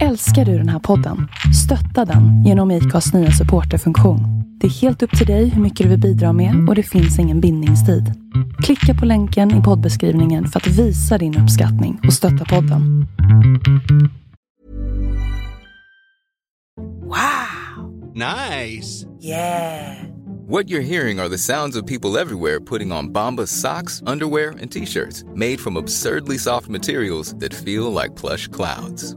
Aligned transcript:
Älskar 0.00 0.44
du 0.44 0.58
den 0.58 0.68
här 0.68 0.78
podden? 0.78 1.28
Stötta 1.64 2.12
den 2.12 2.44
genom 2.44 2.70
IKAs 2.70 3.14
nya 3.14 3.30
supporterfunktion. 3.30 4.20
Det 4.60 4.66
är 4.66 4.70
helt 4.70 5.02
upp 5.02 5.18
till 5.18 5.26
dig 5.26 5.48
hur 5.48 5.62
mycket 5.62 5.84
du 5.84 5.90
vill 5.90 6.00
bidra 6.00 6.32
med 6.32 6.68
och 6.68 6.74
det 6.74 6.82
finns 6.82 7.18
ingen 7.18 7.40
bindningstid. 7.40 8.12
Klicka 8.62 8.94
på 9.00 9.06
länken 9.06 9.60
i 9.60 9.62
poddbeskrivningen 9.62 10.48
för 10.48 10.60
att 10.60 10.66
visa 10.66 11.18
din 11.18 11.38
uppskattning 11.38 12.00
och 12.06 12.12
stötta 12.12 12.44
podden. 12.44 13.06
Wow! 17.02 18.14
Nice! 18.14 19.06
Yeah! 19.22 19.96
What 20.48 20.70
you're 20.70 20.80
hearing 20.80 21.20
are 21.20 21.28
the 21.28 21.38
sounds 21.38 21.76
of 21.76 21.86
people 21.86 22.20
everywhere 22.20 22.60
putting 22.60 22.92
on 22.92 23.12
Bombas 23.12 23.60
socks, 23.60 24.02
underwear, 24.06 24.48
and 24.60 24.70
t-shirts 24.72 25.24
made 25.34 25.60
from 25.60 25.76
absurdly 25.76 26.38
soft 26.38 26.68
materials 26.68 27.34
that 27.40 27.54
feel 27.54 27.92
like 27.92 28.20
plush 28.20 28.48
clouds. 28.48 29.16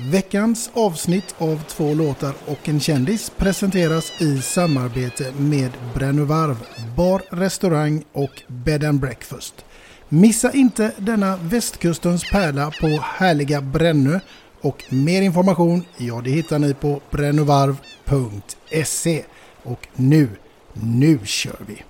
Veckans 0.00 0.70
avsnitt 0.74 1.34
av 1.38 1.62
två 1.68 1.94
låtar 1.94 2.34
och 2.46 2.68
en 2.68 2.80
kändis 2.80 3.32
presenteras 3.36 4.20
i 4.20 4.42
samarbete 4.42 5.32
med 5.38 5.70
Brännövarv, 5.94 6.56
bar, 6.96 7.22
restaurang 7.30 8.04
och 8.12 8.42
bed 8.46 8.84
and 8.84 9.00
breakfast. 9.00 9.64
Missa 10.08 10.52
inte 10.52 10.92
denna 10.98 11.36
västkustens 11.36 12.30
pärla 12.30 12.72
på 12.80 12.86
härliga 12.86 13.60
Brännö 13.60 14.20
och 14.60 14.84
mer 14.88 15.22
information, 15.22 15.84
ja 15.96 16.20
det 16.24 16.30
hittar 16.30 16.58
ni 16.58 16.74
på 16.74 17.00
brännövarv.se. 17.10 19.24
Och 19.62 19.88
nu, 19.94 20.28
nu 20.72 21.18
kör 21.24 21.58
vi! 21.66 21.82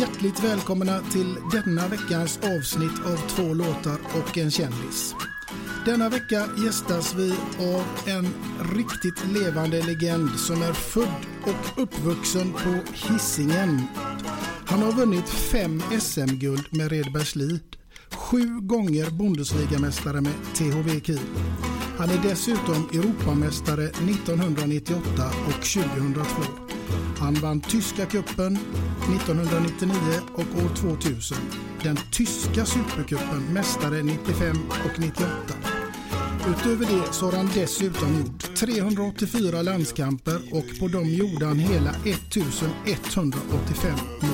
Hjärtligt 0.00 0.44
välkomna 0.44 1.00
till 1.00 1.36
denna 1.52 1.88
veckans 1.88 2.38
avsnitt 2.38 3.06
av 3.06 3.16
två 3.28 3.54
låtar 3.54 3.98
och 4.18 4.38
en 4.38 4.50
kändis. 4.50 5.14
Denna 5.84 6.08
vecka 6.08 6.48
gästas 6.64 7.14
vi 7.14 7.34
av 7.58 7.84
en 8.06 8.28
riktigt 8.76 9.24
levande 9.34 9.82
legend 9.82 10.30
som 10.30 10.62
är 10.62 10.72
född 10.72 11.26
och 11.42 11.82
uppvuxen 11.82 12.52
på 12.52 12.78
Hisingen. 12.92 13.82
Han 14.66 14.82
har 14.82 14.92
vunnit 14.92 15.28
fem 15.28 15.82
SM-guld 16.00 16.66
med 16.70 16.90
Redbergslid 16.90 17.60
sju 18.10 18.60
gånger 18.60 19.10
Bundesligamästare 19.10 20.20
med 20.20 20.34
THV 20.54 21.00
Kiel. 21.00 21.20
Han 21.98 22.10
är 22.10 22.22
dessutom 22.22 22.88
Europamästare 22.92 23.84
1998 23.84 25.02
och 25.46 25.64
2002. 25.64 26.69
Han 27.18 27.34
vann 27.34 27.60
tyska 27.60 28.06
kuppen 28.06 28.56
1999 28.56 29.94
och 30.34 30.64
år 30.64 30.76
2000. 30.76 31.38
Den 31.82 31.96
tyska 32.12 32.66
supercupen 32.66 33.42
mästare 33.52 34.02
95 34.02 34.56
och 34.70 35.00
98. 35.00 35.30
Utöver 36.48 36.86
det 36.86 37.12
så 37.12 37.24
har 37.24 37.32
han 37.32 37.50
dessutom 37.54 38.18
gjort 38.18 38.56
384 38.56 39.62
landskamper 39.62 40.40
och 40.52 40.64
på 40.80 40.88
dem 40.88 41.08
gjorde 41.08 41.46
han 41.46 41.58
hela 41.58 41.90
1185 41.90 43.92
mål. 44.22 44.30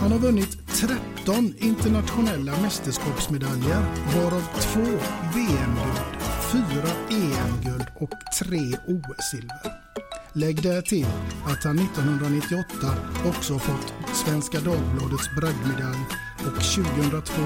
Han 0.00 0.12
har 0.12 0.18
vunnit 0.18 0.58
13 0.66 1.54
internationella 1.58 2.52
mästerskapsmedaljer 2.62 3.82
varav 4.16 4.42
två 4.60 4.86
VM-guld, 5.34 6.16
fyra 6.52 6.90
EM-guld 7.10 7.86
och 8.00 8.10
tre 8.38 8.60
OS-silver. 8.88 9.72
Lägg 10.32 10.62
där 10.62 10.82
till 10.82 11.06
att 11.44 11.64
han 11.64 11.78
1998 11.78 12.66
också 13.24 13.58
fått 13.58 13.94
Svenska 14.12 14.60
Dagbladets 14.60 15.30
bragdmedalj 15.40 16.04
och 16.38 16.62
2002 16.64 17.42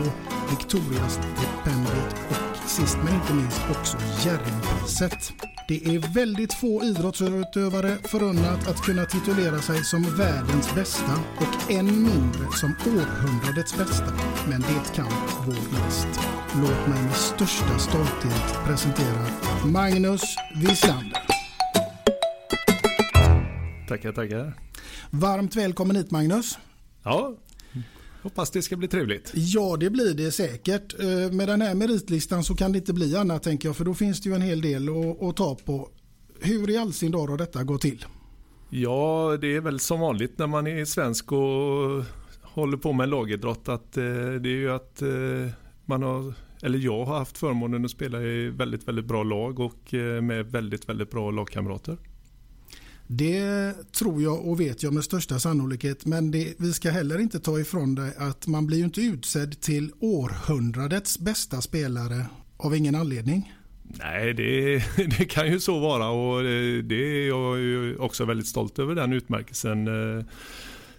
Victoriastipendiet 0.51 2.15
och 2.31 2.71
sist 2.71 2.99
men 3.05 3.15
inte 3.15 3.35
minst 3.35 3.61
också 3.71 3.97
Jerringpriset. 4.25 5.33
Det 5.69 5.87
är 5.87 6.15
väldigt 6.15 6.55
få 6.55 6.85
idrottsutövare 6.85 7.97
förunnat 8.05 8.69
att 8.69 8.83
kunna 8.83 9.05
titulera 9.05 9.59
sig 9.59 9.85
som 9.85 10.03
världens 10.03 10.75
bästa 10.75 11.13
och 11.37 11.73
än 11.73 11.87
mindre 11.87 12.47
som 12.53 12.75
århundradets 12.87 13.77
bästa. 13.77 14.13
Men 14.49 14.61
det 14.61 14.95
kan 14.95 15.13
vår 15.47 15.55
gäst. 15.55 16.21
Låt 16.61 16.89
mig 16.89 17.03
med 17.03 17.17
största 17.17 17.79
stolthet 17.79 18.65
presentera 18.67 19.27
Magnus 19.65 20.37
Wislander. 20.55 21.44
Tackar, 23.95 24.13
tackar. 24.13 24.55
Varmt 25.11 25.57
välkommen 25.57 25.97
hit 25.97 26.11
Magnus. 26.11 26.59
Ja, 27.03 27.37
hoppas 28.23 28.51
det 28.51 28.63
ska 28.63 28.77
bli 28.77 28.89
trevligt. 28.89 29.33
Ja, 29.35 29.77
det 29.77 29.91
blir 29.91 30.15
det 30.15 30.33
säkert. 30.33 31.01
Eh, 31.01 31.33
med 31.33 31.49
den 31.49 31.61
här 31.61 31.75
meritlistan 31.75 32.45
så 32.45 32.55
kan 32.55 32.73
det 32.73 32.79
inte 32.79 32.93
bli 32.93 33.17
annat 33.17 33.43
tänker 33.43 33.69
jag, 33.69 33.77
för 33.77 33.85
då 33.85 33.95
finns 33.95 34.21
det 34.21 34.29
ju 34.29 34.35
en 34.35 34.43
hel 34.43 34.61
del 34.61 34.89
att, 34.89 35.23
att 35.23 35.37
ta 35.37 35.55
på. 35.55 35.89
Hur 36.41 36.71
i 36.71 36.77
all 36.77 36.93
sin 36.93 37.13
dag 37.13 37.27
har 37.27 37.37
detta 37.37 37.65
gått 37.65 37.81
till? 37.81 38.05
Ja, 38.71 39.39
det 39.41 39.57
är 39.57 39.61
väl 39.61 39.81
som 39.81 40.01
vanligt 40.01 40.39
när 40.39 40.47
man 40.47 40.67
är 40.67 40.85
svensk 40.85 41.33
och 41.33 42.05
håller 42.43 42.77
på 42.77 42.93
med 42.93 43.09
lagidrott 43.09 43.69
att 43.69 43.97
eh, 43.97 44.05
det 44.41 44.49
är 44.49 44.57
ju 44.57 44.71
att 44.71 45.03
eh, 45.03 45.09
man 45.85 46.03
har 46.03 46.35
eller 46.63 46.79
jag 46.79 47.05
har 47.05 47.19
haft 47.19 47.39
förmånen 47.39 47.85
att 47.85 47.91
spela 47.91 48.23
i 48.23 48.51
väldigt, 48.51 48.89
väldigt 48.89 49.07
bra 49.07 49.23
lag 49.23 49.61
och 49.61 49.93
med 50.23 50.47
väldigt, 50.47 50.89
väldigt 50.89 51.11
bra 51.11 51.31
lagkamrater. 51.31 51.97
Det 53.07 53.73
tror 53.93 54.23
jag 54.23 54.47
och 54.47 54.61
vet 54.61 54.83
jag 54.83 54.93
med 54.93 55.05
största 55.05 55.39
sannolikhet 55.39 56.07
men 56.07 56.31
det, 56.31 56.55
vi 56.59 56.73
ska 56.73 56.91
heller 56.91 57.19
inte 57.19 57.41
ta 57.41 57.61
ifrån 57.61 57.95
dig 57.95 58.13
att 58.19 58.47
man 58.47 58.67
blir 58.67 58.79
ju 58.79 58.85
inte 58.85 59.01
utsedd 59.01 59.61
till 59.61 59.93
århundradets 60.01 61.19
bästa 61.19 61.61
spelare 61.61 62.27
av 62.57 62.77
ingen 62.77 62.95
anledning. 62.95 63.53
Nej, 63.83 64.35
det, 64.35 64.83
det 65.19 65.25
kan 65.25 65.47
ju 65.47 65.61
så 65.61 65.81
vara 65.81 66.09
och 66.09 66.43
det, 66.43 66.83
det 66.83 66.95
är 66.95 67.29
jag 67.29 67.59
ju 67.59 67.97
också 67.97 68.25
väldigt 68.25 68.47
stolt 68.47 68.79
över 68.79 68.95
den 68.95 69.13
utmärkelsen. 69.13 69.87
Eh, 69.89 70.25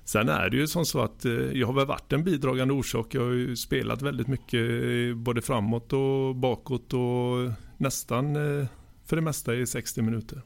sen 0.03 0.29
är 0.29 0.49
det 0.49 0.57
ju 0.57 0.67
som 0.67 0.85
så 0.85 1.01
att 1.01 1.25
eh, 1.25 1.31
jag 1.31 1.67
har 1.67 1.73
väl 1.73 1.87
varit 1.87 2.13
en 2.13 2.23
bidragande 2.23 2.73
orsak. 2.73 3.15
Jag 3.15 3.21
har 3.21 3.31
ju 3.31 3.55
spelat 3.55 4.01
väldigt 4.01 4.27
mycket 4.27 4.83
eh, 4.83 5.15
både 5.15 5.41
framåt 5.41 5.93
och 5.93 6.35
bakåt 6.35 6.93
och 6.93 7.51
nästan 7.77 8.35
för 9.05 9.15
det 9.15 9.21
mesta 9.21 9.55
i 9.55 9.65
60 9.67 10.01
minuter. 10.01 10.41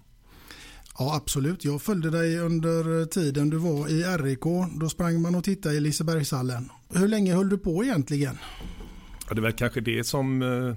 Ja 1.01 1.16
absolut, 1.16 1.66
jag 1.66 1.81
följde 1.81 2.10
dig 2.10 2.40
under 2.40 3.06
tiden 3.06 3.50
du 3.50 3.57
var 3.57 3.90
i 3.90 4.04
RIK. 4.04 4.44
Då 4.80 4.90
sprang 4.90 5.22
man 5.22 5.36
och 5.36 5.44
tittade 5.44 5.75
i 5.75 5.80
Lisebergshallen. 5.80 6.69
Hur 6.94 7.07
länge 7.07 7.34
höll 7.34 7.50
du 7.50 7.57
på 7.57 7.84
egentligen? 7.84 8.38
Ja, 9.28 9.34
det 9.34 9.40
är 9.40 9.42
väl 9.42 9.51
kanske 9.51 9.81
det 9.81 10.04
som 10.04 10.42
eh, 10.42 10.75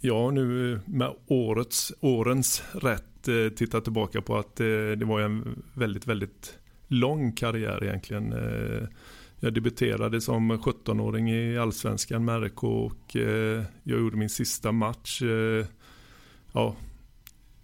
jag 0.00 0.34
nu 0.34 0.80
med 0.86 1.14
årets, 1.26 1.92
årens 2.00 2.62
rätt 2.72 3.28
eh, 3.28 3.48
tittar 3.56 3.80
tillbaka 3.80 4.22
på 4.22 4.36
att 4.36 4.60
eh, 4.60 4.66
det 4.66 5.04
var 5.04 5.20
en 5.20 5.62
väldigt, 5.72 6.06
väldigt 6.06 6.58
lång 6.88 7.32
karriär 7.32 7.84
egentligen. 7.84 8.34
Jag 9.40 9.54
debuterade 9.54 10.20
som 10.20 10.52
17-åring 10.52 11.30
i 11.30 11.58
Allsvenskan 11.58 12.24
med 12.24 12.42
RIK 12.42 12.62
och 12.62 13.16
jag 13.82 14.00
gjorde 14.00 14.16
min 14.16 14.30
sista 14.30 14.72
match 14.72 15.22
ja, 16.52 16.76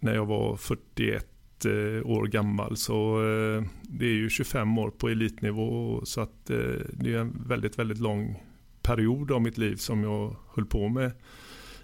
när 0.01 0.15
jag 0.15 0.27
var 0.27 0.57
41 0.57 1.30
Eh, 1.65 2.07
år 2.07 2.27
gammal. 2.27 2.77
Så 2.77 3.17
eh, 3.19 3.65
det 3.83 4.05
är 4.05 4.13
ju 4.13 4.31
25 4.31 4.79
år 4.79 4.91
på 4.91 5.09
elitnivå 5.09 6.01
så 6.05 6.21
att 6.21 6.51
eh, 6.51 6.57
det 6.93 7.15
är 7.15 7.19
en 7.19 7.45
väldigt, 7.49 7.79
väldigt 7.79 7.99
lång 7.99 8.43
period 8.83 9.31
av 9.31 9.43
mitt 9.43 9.59
liv 9.59 9.77
som 9.77 10.05
jag 10.05 10.37
höll 10.55 10.67
på 10.67 10.89
med 10.89 11.13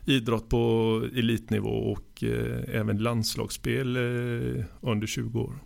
idrott 0.04 0.48
på 0.48 1.02
elitnivå 1.14 1.68
och 1.68 2.24
eh, 2.24 2.80
även 2.80 2.98
landslagsspel 2.98 3.96
eh, 3.96 4.64
under 4.80 5.06
20 5.06 5.40
år. 5.40 5.58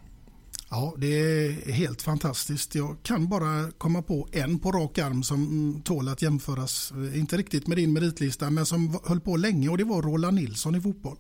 Ja, 0.71 0.95
det 0.99 1.07
är 1.07 1.73
helt 1.73 2.03
fantastiskt. 2.03 2.75
Jag 2.75 2.97
kan 3.03 3.29
bara 3.29 3.71
komma 3.79 4.03
på 4.03 4.29
en 4.33 4.59
på 4.59 4.73
rak 4.73 4.99
arm 4.99 5.23
som 5.23 5.43
mm, 5.45 5.83
tål 5.83 6.09
att 6.09 6.23
jämföras. 6.23 6.93
Inte 7.15 7.37
riktigt 7.37 7.67
med 7.67 7.77
din 7.79 7.93
meritlista, 7.93 8.51
men 8.51 8.67
som 8.67 8.99
höll 9.05 9.21
på 9.21 9.37
länge 9.37 9.69
och 9.69 9.79
det 9.79 9.85
var 9.85 10.03
Roland 10.03 10.37
Nilsson 10.37 10.75
i 10.75 10.81
fotboll. 10.81 11.17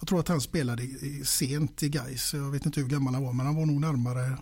Jag 0.00 0.08
tror 0.08 0.20
att 0.20 0.28
han 0.28 0.40
spelade 0.40 0.82
sent 1.24 1.82
i 1.82 1.88
Gais. 1.88 2.34
Jag 2.34 2.50
vet 2.50 2.66
inte 2.66 2.80
hur 2.80 2.88
gammal 2.88 3.14
han 3.14 3.24
var, 3.24 3.32
men 3.32 3.46
han 3.46 3.56
var 3.56 3.66
nog 3.66 3.80
närmare 3.80 4.38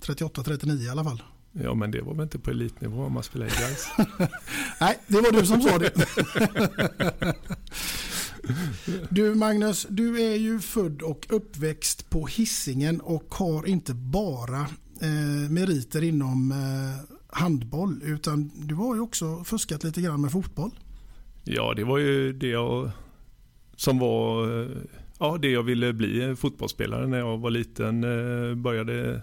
38-39 0.00 0.82
i 0.82 0.88
alla 0.88 1.04
fall. 1.04 1.22
Ja, 1.52 1.74
men 1.74 1.90
det 1.90 2.02
var 2.02 2.14
väl 2.14 2.22
inte 2.22 2.38
på 2.38 2.50
elitnivå 2.50 3.04
om 3.04 3.12
man 3.12 3.22
spelar 3.22 3.46
i 3.46 3.48
Gais? 3.48 3.88
Nej, 4.80 4.98
det 5.06 5.20
var 5.20 5.32
du 5.32 5.46
som 5.46 5.62
sa 5.62 5.78
det. 5.78 5.92
du 9.10 9.34
Magnus, 9.34 9.86
du 9.90 10.22
är 10.22 10.36
ju 10.36 10.60
född 10.60 11.02
och 11.02 11.26
uppväxt 11.28 12.10
på 12.10 12.26
hissingen 12.26 13.00
och 13.00 13.34
har 13.34 13.66
inte 13.66 13.94
bara 13.94 14.60
eh, 15.00 15.50
meriter 15.50 16.04
inom 16.04 16.52
eh, 16.52 17.16
handboll 17.28 18.00
utan 18.04 18.50
du 18.54 18.74
har 18.74 18.94
ju 18.94 19.00
också 19.00 19.44
fuskat 19.44 19.84
lite 19.84 20.00
grann 20.00 20.20
med 20.20 20.32
fotboll. 20.32 20.70
Ja, 21.44 21.74
det 21.76 21.84
var 21.84 21.98
ju 21.98 22.32
det 22.32 22.48
jag 22.48 22.90
som 23.76 23.98
var 23.98 24.52
eh, 24.60 24.68
ja, 25.18 25.38
det 25.42 25.50
jag 25.50 25.62
ville 25.62 25.92
bli 25.92 26.24
eh, 26.24 26.34
fotbollsspelare 26.34 27.06
när 27.06 27.18
jag 27.18 27.38
var 27.38 27.50
liten. 27.50 28.04
Eh, 28.04 28.54
började 28.54 29.22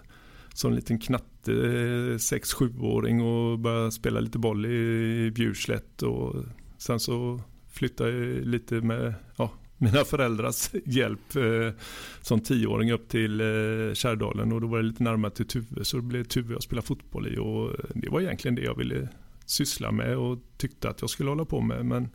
som 0.54 0.70
en 0.70 0.76
liten 0.76 0.98
knatte 0.98 1.52
6-7-åring 1.52 3.22
och 3.22 3.58
började 3.58 3.92
spela 3.92 4.20
lite 4.20 4.38
boll 4.38 4.66
i 4.66 5.30
Bjurslätt 5.34 6.02
och 6.02 6.34
sen 6.78 7.00
så 7.00 7.40
flyttade 7.72 8.10
jag 8.10 8.46
lite 8.46 8.74
med 8.74 9.14
ja, 9.36 9.50
mina 9.78 10.04
föräldrars 10.04 10.70
hjälp 10.84 11.36
eh, 11.36 11.80
som 12.20 12.40
tioåring 12.40 12.92
upp 12.92 13.08
till 13.08 13.40
eh, 13.40 13.94
Kärdalen 13.94 14.52
och 14.52 14.60
då 14.60 14.66
var 14.66 14.78
det 14.78 14.84
lite 14.84 15.02
närmare 15.02 15.30
till 15.30 15.46
Tuve 15.46 15.84
så 15.84 15.96
det 15.96 16.02
blev 16.02 16.24
Tuve 16.24 16.52
jag 16.52 16.62
spelade 16.62 16.86
fotboll 16.86 17.28
i 17.28 17.38
och 17.38 17.70
det 17.94 18.08
var 18.08 18.20
egentligen 18.20 18.54
det 18.54 18.62
jag 18.62 18.78
ville 18.78 19.08
syssla 19.46 19.92
med 19.92 20.16
och 20.16 20.38
tyckte 20.56 20.88
att 20.88 21.00
jag 21.00 21.10
skulle 21.10 21.30
hålla 21.30 21.44
på 21.44 21.60
med 21.60 21.86
men 21.86 22.08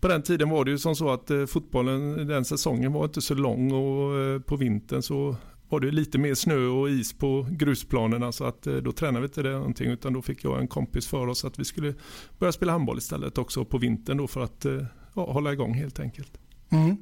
på 0.00 0.08
den 0.08 0.22
tiden 0.22 0.50
var 0.50 0.64
det 0.64 0.70
ju 0.70 0.78
som 0.78 0.96
så 0.96 1.10
att 1.10 1.30
eh, 1.30 1.46
fotbollen 1.46 2.26
den 2.26 2.44
säsongen 2.44 2.92
var 2.92 3.04
inte 3.04 3.20
så 3.20 3.34
lång 3.34 3.72
och 3.72 4.20
eh, 4.20 4.40
på 4.40 4.56
vintern 4.56 5.02
så 5.02 5.36
var 5.68 5.80
det 5.80 5.90
lite 5.90 6.18
mer 6.18 6.34
snö 6.34 6.66
och 6.66 6.90
is 6.90 7.12
på 7.12 7.46
grusplanerna 7.50 8.32
så 8.32 8.44
att 8.44 8.66
eh, 8.66 8.76
då 8.76 8.92
tränade 8.92 9.20
vi 9.20 9.26
inte 9.26 9.42
det 9.42 9.52
någonting 9.52 9.90
utan 9.90 10.12
då 10.12 10.22
fick 10.22 10.44
jag 10.44 10.60
en 10.60 10.68
kompis 10.68 11.06
för 11.06 11.26
oss 11.26 11.44
att 11.44 11.58
vi 11.58 11.64
skulle 11.64 11.94
börja 12.38 12.52
spela 12.52 12.72
handboll 12.72 12.98
istället 12.98 13.38
också 13.38 13.64
på 13.64 13.78
vintern 13.78 14.16
då 14.16 14.26
för 14.26 14.40
att 14.40 14.64
eh, 14.64 14.84
ja, 15.14 15.32
hålla 15.32 15.52
igång 15.52 15.74
helt 15.74 16.00
enkelt. 16.00 16.32
Mm. 16.68 16.96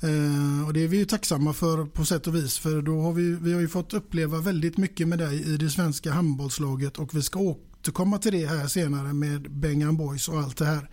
Eh, 0.00 0.66
och 0.66 0.72
det 0.72 0.84
är 0.84 0.88
vi 0.88 0.98
ju 0.98 1.04
tacksamma 1.04 1.52
för 1.52 1.84
på 1.84 2.04
sätt 2.04 2.26
och 2.26 2.34
vis 2.34 2.58
för 2.58 2.82
då 2.82 3.00
har 3.00 3.12
vi, 3.12 3.36
vi 3.40 3.52
har 3.52 3.60
ju 3.60 3.68
fått 3.68 3.94
uppleva 3.94 4.38
väldigt 4.38 4.76
mycket 4.76 5.08
med 5.08 5.18
dig 5.18 5.54
i 5.54 5.56
det 5.56 5.70
svenska 5.70 6.12
handbollslaget 6.12 6.98
och 6.98 7.14
vi 7.14 7.22
ska 7.22 7.38
återkomma 7.38 8.18
till 8.18 8.32
det 8.32 8.46
här 8.46 8.66
senare 8.66 9.12
med 9.12 9.50
Bengan 9.50 9.96
Boys 9.96 10.28
och 10.28 10.38
allt 10.38 10.56
det 10.56 10.64
här. 10.64 10.88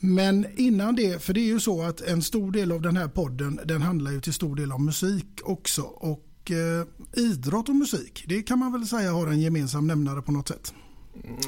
Men 0.00 0.46
innan 0.56 0.94
det, 0.96 1.22
för 1.22 1.34
det 1.34 1.40
är 1.40 1.46
ju 1.46 1.60
så 1.60 1.82
att 1.82 2.00
en 2.00 2.22
stor 2.22 2.52
del 2.52 2.72
av 2.72 2.82
den 2.82 2.96
här 2.96 3.08
podden 3.08 3.60
den 3.64 3.82
handlar 3.82 4.10
ju 4.10 4.20
till 4.20 4.32
stor 4.32 4.56
del 4.56 4.72
om 4.72 4.84
musik 4.84 5.26
också. 5.42 5.82
Och 5.82 6.50
eh, 6.50 6.86
idrott 7.22 7.68
och 7.68 7.74
musik, 7.74 8.24
det 8.26 8.42
kan 8.42 8.58
man 8.58 8.72
väl 8.72 8.86
säga 8.86 9.12
har 9.12 9.26
en 9.26 9.40
gemensam 9.40 9.86
nämnare 9.86 10.22
på 10.22 10.32
något 10.32 10.48
sätt. 10.48 10.74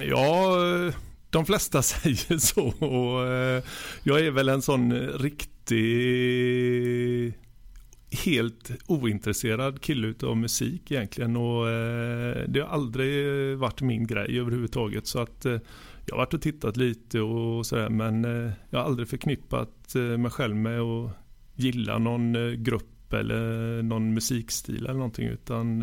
Ja, 0.00 0.56
de 1.30 1.46
flesta 1.46 1.82
säger 1.82 2.38
så. 2.38 2.66
Och, 2.66 3.26
eh, 3.26 3.62
jag 4.02 4.20
är 4.20 4.30
väl 4.30 4.48
en 4.48 4.62
sån 4.62 4.92
riktig 4.92 5.82
helt 8.24 8.70
ointresserad 8.86 9.80
kille 9.80 10.06
utav 10.06 10.36
musik 10.36 10.90
egentligen 10.90 11.36
och 11.36 11.70
eh, 11.70 12.44
det 12.48 12.60
har 12.60 12.68
aldrig 12.68 13.58
varit 13.58 13.80
min 13.80 14.06
grej 14.06 14.38
överhuvudtaget 14.38 15.06
så 15.06 15.18
att 15.18 15.44
eh, 15.44 15.58
jag 16.06 16.14
har 16.14 16.18
varit 16.18 16.34
och 16.34 16.42
tittat 16.42 16.76
lite 16.76 17.20
och 17.20 17.66
sådär 17.66 17.88
men 17.88 18.24
eh, 18.24 18.52
jag 18.70 18.78
har 18.78 18.86
aldrig 18.86 19.08
förknippat 19.08 19.94
eh, 19.94 20.02
mig 20.02 20.30
själv 20.30 20.56
med 20.56 20.80
att 20.80 21.10
gilla 21.54 21.98
någon 21.98 22.36
eh, 22.36 22.52
grupp 22.52 23.12
eller 23.12 23.82
någon 23.82 24.14
musikstil 24.14 24.84
eller 24.84 24.94
någonting 24.94 25.26
utan 25.26 25.80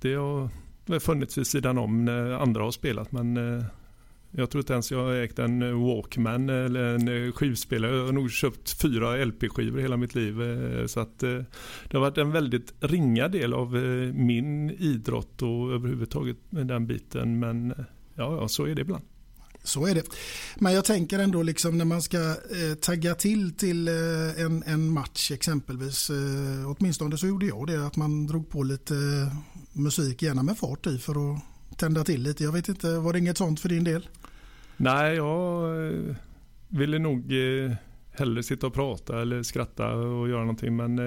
det 0.00 0.14
har 0.14 0.98
funnits 0.98 1.38
vid 1.38 1.46
sidan 1.46 1.78
om 1.78 2.04
när 2.04 2.30
andra 2.30 2.62
har 2.62 2.70
spelat 2.70 3.12
men 3.12 3.36
jag 4.30 4.50
tror 4.50 4.60
inte 4.60 4.72
ens 4.72 4.90
jag 4.90 5.04
har 5.04 5.14
ägt 5.14 5.38
en 5.38 5.80
Walkman 5.80 6.48
eller 6.48 6.84
en 6.84 7.32
skivspelare. 7.32 7.96
Jag 7.96 8.04
har 8.04 8.12
nog 8.12 8.30
köpt 8.30 8.82
fyra 8.82 9.24
LP-skivor 9.24 9.80
hela 9.80 9.96
mitt 9.96 10.14
liv. 10.14 10.36
Så 10.86 11.00
att 11.00 11.18
det 11.18 11.46
har 11.92 12.00
varit 12.00 12.18
en 12.18 12.30
väldigt 12.30 12.74
ringa 12.80 13.28
del 13.28 13.54
av 13.54 13.72
min 14.14 14.70
idrott 14.70 15.42
och 15.42 15.72
överhuvudtaget 15.72 16.36
den 16.50 16.86
biten. 16.86 17.38
Men 17.38 17.74
ja, 18.18 18.36
ja, 18.40 18.48
så 18.48 18.64
är 18.64 18.74
det 18.74 18.82
ibland. 18.82 19.04
Så 19.64 19.86
är 19.86 19.94
det. 19.94 20.02
Men 20.56 20.72
jag 20.72 20.84
tänker 20.84 21.18
ändå 21.18 21.42
liksom 21.42 21.78
när 21.78 21.84
man 21.84 22.02
ska 22.02 22.18
eh, 22.18 22.74
tagga 22.80 23.14
till 23.14 23.52
till 23.52 23.88
eh, 23.88 24.44
en, 24.44 24.62
en 24.66 24.90
match 24.90 25.30
exempelvis. 25.30 26.10
Eh, 26.10 26.76
åtminstone 26.76 27.18
så 27.18 27.26
gjorde 27.26 27.46
jag 27.46 27.66
det 27.66 27.86
att 27.86 27.96
man 27.96 28.26
drog 28.26 28.50
på 28.50 28.62
lite 28.62 28.94
eh, 28.94 29.36
musik 29.72 30.22
gärna 30.22 30.42
med 30.42 30.58
fart 30.58 30.86
i 30.86 30.98
för 30.98 31.32
att 31.32 31.42
tända 31.78 32.04
till 32.04 32.22
lite. 32.22 32.44
Jag 32.44 32.52
vet 32.52 32.68
inte, 32.68 32.98
var 32.98 33.12
det 33.12 33.18
inget 33.18 33.38
sånt 33.38 33.60
för 33.60 33.68
din 33.68 33.84
del? 33.84 34.08
Nej, 34.76 35.16
jag 35.16 35.86
eh, 35.86 36.14
ville 36.68 36.98
nog 36.98 37.32
eh, 37.32 37.72
hellre 38.12 38.42
sitta 38.42 38.66
och 38.66 38.74
prata 38.74 39.20
eller 39.20 39.42
skratta 39.42 39.94
och 39.94 40.28
göra 40.28 40.40
någonting 40.40 40.76
men 40.76 40.98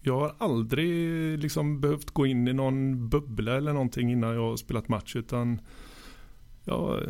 jag 0.00 0.20
har 0.20 0.34
aldrig 0.38 1.38
liksom 1.38 1.80
behövt 1.80 2.10
gå 2.10 2.26
in 2.26 2.48
i 2.48 2.52
någon 2.52 3.08
bubbla 3.08 3.56
eller 3.56 3.72
någonting 3.72 4.12
innan 4.12 4.34
jag 4.34 4.42
har 4.42 4.56
spelat 4.56 4.88
match 4.88 5.16
utan 5.16 5.60
ja, 6.64 7.00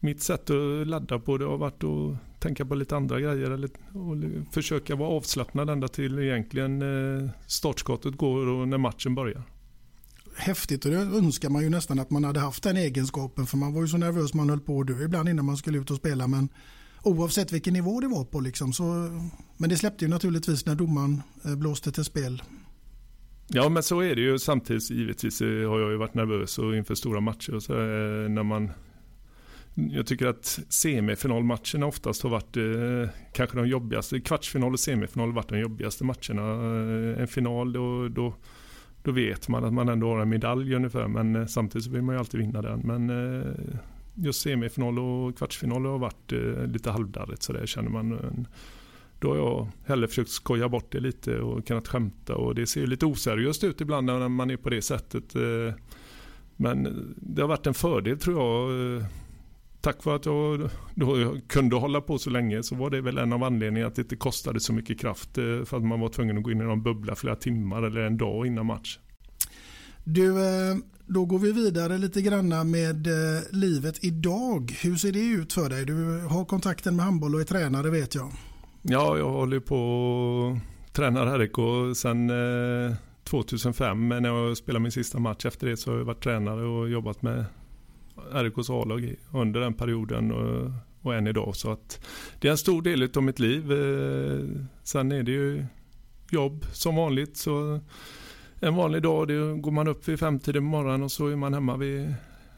mitt 0.00 0.22
sätt 0.22 0.50
att 0.50 0.86
ladda 0.86 1.18
på 1.18 1.38
det 1.38 1.44
har 1.44 1.58
varit 1.58 1.84
att 1.84 2.40
tänka 2.40 2.64
på 2.64 2.74
lite 2.74 2.96
andra 2.96 3.20
grejer 3.20 3.50
eller, 3.50 3.70
och 3.92 4.16
försöka 4.52 4.96
vara 4.96 5.08
avslappnad 5.08 5.70
ända 5.70 5.88
till 5.88 6.18
egentligen 6.18 6.82
eh, 6.82 7.30
startskottet 7.46 8.16
går 8.16 8.46
och 8.46 8.68
när 8.68 8.78
matchen 8.78 9.14
börjar. 9.14 9.42
Häftigt 10.36 10.84
och 10.84 10.90
det 10.90 10.96
önskar 10.96 11.48
man 11.48 11.62
ju 11.62 11.70
nästan 11.70 11.98
att 11.98 12.10
man 12.10 12.24
hade 12.24 12.40
haft 12.40 12.62
den 12.62 12.76
egenskapen 12.76 13.46
för 13.46 13.56
man 13.56 13.74
var 13.74 13.80
ju 13.80 13.88
så 13.88 13.96
nervös 13.96 14.34
man 14.34 14.50
höll 14.50 14.60
på 14.60 14.80
att 14.80 14.86
dö 14.86 15.04
ibland 15.04 15.28
innan 15.28 15.44
man 15.44 15.56
skulle 15.56 15.78
ut 15.78 15.90
och 15.90 15.96
spela 15.96 16.26
men 16.26 16.48
oavsett 17.02 17.52
vilken 17.52 17.72
nivå 17.72 18.00
det 18.00 18.08
var 18.08 18.24
på 18.24 18.40
liksom 18.40 18.72
så 18.72 18.84
men 19.56 19.70
det 19.70 19.76
släppte 19.76 20.04
ju 20.04 20.08
naturligtvis 20.10 20.66
när 20.66 20.74
domaren 20.74 21.22
eh, 21.44 21.56
blåste 21.56 21.92
till 21.92 22.04
spel. 22.04 22.42
Ja 23.48 23.68
men 23.68 23.82
så 23.82 24.00
är 24.00 24.14
det 24.14 24.20
ju 24.20 24.38
samtidigt 24.38 24.90
givetvis 24.90 25.40
har 25.40 25.80
jag 25.80 25.90
ju 25.90 25.96
varit 25.96 26.14
nervös 26.14 26.58
och 26.58 26.76
inför 26.76 26.94
stora 26.94 27.20
matcher 27.20 27.54
och 27.54 27.62
så 27.62 27.72
när 27.72 28.42
man 28.42 28.70
jag 29.74 30.06
tycker 30.06 30.26
att 30.26 30.60
semifinalmatcherna 30.68 31.86
oftast 31.86 32.22
har 32.22 32.30
varit 32.30 32.56
eh, 32.56 33.14
kanske 33.32 33.56
de 33.56 33.68
jobbigaste. 33.68 34.20
Kvartsfinal 34.20 34.72
och 34.72 34.80
semifinal 34.80 35.28
har 35.28 35.34
varit 35.34 35.48
de 35.48 35.58
jobbigaste 35.58 36.04
matcherna. 36.04 36.42
Eh, 36.52 37.20
en 37.20 37.28
final 37.28 37.72
då, 37.72 38.08
då, 38.08 38.34
då, 39.02 39.12
vet 39.12 39.48
man 39.48 39.64
att 39.64 39.72
man 39.72 39.88
ändå 39.88 40.08
har 40.08 40.20
en 40.20 40.28
medalj 40.28 40.74
ungefär. 40.74 41.08
Men 41.08 41.36
eh, 41.36 41.46
samtidigt 41.46 41.84
så 41.84 41.90
vill 41.90 42.02
man 42.02 42.14
ju 42.14 42.18
alltid 42.18 42.40
vinna 42.40 42.62
den. 42.62 42.80
Men 42.80 43.10
eh, 43.10 43.52
just 44.14 44.40
semifinal 44.40 44.98
och 44.98 45.38
kvartsfinal 45.38 45.86
har 45.86 45.98
varit 45.98 46.32
eh, 46.32 46.66
lite 46.66 46.90
halvdarrigt 46.90 47.42
så 47.42 47.52
där 47.52 47.66
känner 47.66 47.90
man. 47.90 48.12
Eh, 48.12 48.18
då 49.18 49.28
har 49.28 49.36
jag 49.36 49.68
hellre 49.86 50.08
försökt 50.08 50.30
skoja 50.30 50.68
bort 50.68 50.92
det 50.92 51.00
lite 51.00 51.38
och 51.38 51.66
kunnat 51.66 51.88
skämta. 51.88 52.36
Och 52.36 52.54
det 52.54 52.66
ser 52.66 52.86
lite 52.86 53.06
oseriöst 53.06 53.64
ut 53.64 53.80
ibland 53.80 54.06
när 54.06 54.28
man 54.28 54.50
är 54.50 54.56
på 54.56 54.70
det 54.70 54.82
sättet. 54.82 55.34
Eh, 55.34 55.74
men 56.56 56.86
eh, 56.86 56.92
det 57.16 57.42
har 57.42 57.48
varit 57.48 57.66
en 57.66 57.74
fördel 57.74 58.18
tror 58.18 58.38
jag 58.38 58.96
eh, 58.96 59.06
tack 59.80 60.04
vare 60.04 60.16
att 60.16 60.26
jag 60.26 60.70
då 60.94 61.36
kunde 61.48 61.76
hålla 61.76 62.00
på 62.00 62.18
så 62.18 62.30
länge 62.30 62.62
så 62.62 62.74
var 62.74 62.90
det 62.90 63.00
väl 63.00 63.18
en 63.18 63.32
av 63.32 63.44
anledningarna 63.44 63.88
att 63.88 63.94
det 63.94 64.02
inte 64.02 64.16
kostade 64.16 64.60
så 64.60 64.72
mycket 64.72 65.00
kraft 65.00 65.38
eh, 65.38 65.44
för 65.64 65.76
att 65.76 65.84
man 65.84 66.00
var 66.00 66.08
tvungen 66.08 66.38
att 66.38 66.42
gå 66.42 66.50
in 66.50 66.60
i 66.60 66.64
någon 66.64 66.82
bubbla 66.82 67.14
flera 67.14 67.36
timmar 67.36 67.82
eller 67.82 68.00
en 68.00 68.16
dag 68.16 68.46
innan 68.46 68.66
match. 68.66 68.98
Du, 70.04 70.28
eh, 70.28 70.76
då 71.06 71.24
går 71.24 71.38
vi 71.38 71.52
vidare 71.52 71.98
lite 71.98 72.22
granna 72.22 72.64
med 72.64 73.06
eh, 73.06 73.42
livet 73.50 74.04
idag. 74.04 74.78
Hur 74.82 74.96
ser 74.96 75.12
det 75.12 75.20
ut 75.20 75.52
för 75.52 75.68
dig? 75.68 75.84
Du 75.84 76.26
har 76.30 76.44
kontakten 76.44 76.96
med 76.96 77.04
handboll 77.04 77.34
och 77.34 77.40
är 77.40 77.44
tränare 77.44 77.90
vet 77.90 78.14
jag. 78.14 78.32
Ja, 78.82 79.18
jag 79.18 79.30
håller 79.30 79.60
på 79.60 79.76
och 79.76 80.58
tränar 80.92 81.38
RIK 81.38 81.96
sedan 81.96 82.30
2005 83.24 84.08
när 84.08 84.28
jag 84.28 84.56
spelade 84.56 84.82
min 84.82 84.92
sista 84.92 85.18
match. 85.18 85.46
Efter 85.46 85.66
det 85.66 85.76
så 85.76 85.90
har 85.90 85.98
jag 85.98 86.04
varit 86.04 86.22
tränare 86.22 86.66
och 86.66 86.90
jobbat 86.90 87.22
med 87.22 87.44
RIKs 88.32 88.70
A-lag 88.70 89.14
under 89.32 89.60
den 89.60 89.74
perioden 89.74 90.32
och, 90.32 90.70
och 91.02 91.14
än 91.14 91.26
idag. 91.26 91.56
Så 91.56 91.70
att 91.72 92.06
det 92.38 92.48
är 92.48 92.52
en 92.52 92.58
stor 92.58 92.82
del 92.82 93.10
av 93.16 93.22
mitt 93.22 93.38
liv. 93.38 93.72
Eh, 93.72 94.62
sen 94.82 95.12
är 95.12 95.22
det 95.22 95.32
ju 95.32 95.64
jobb 96.30 96.64
som 96.72 96.96
vanligt. 96.96 97.36
Så 97.36 97.80
en 98.60 98.74
vanlig 98.74 99.02
dag 99.02 99.28
det 99.28 99.54
går 99.54 99.70
man 99.70 99.88
upp 99.88 100.08
vid 100.08 100.18
femtiden 100.18 100.62
på 100.62 100.68
morgonen 100.68 101.02
och 101.02 101.12
så 101.12 101.26
är 101.26 101.36
man 101.36 101.54
hemma 101.54 101.76
vid 101.76 102.14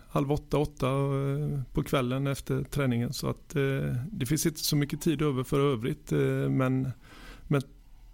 halv 0.08 0.32
åtta, 0.32 0.58
åtta 0.58 0.86
eh, 0.88 1.60
på 1.72 1.82
kvällen 1.82 2.26
efter 2.26 2.62
träningen. 2.62 3.12
Så 3.12 3.28
att 3.28 3.48
det 4.10 4.26
finns 4.26 4.46
inte 4.46 4.60
så 4.60 4.76
mycket 4.76 5.00
tid 5.00 5.22
över 5.22 5.44
för 5.44 5.60
övrigt. 5.72 6.10
Men, 6.50 6.90
men 7.42 7.62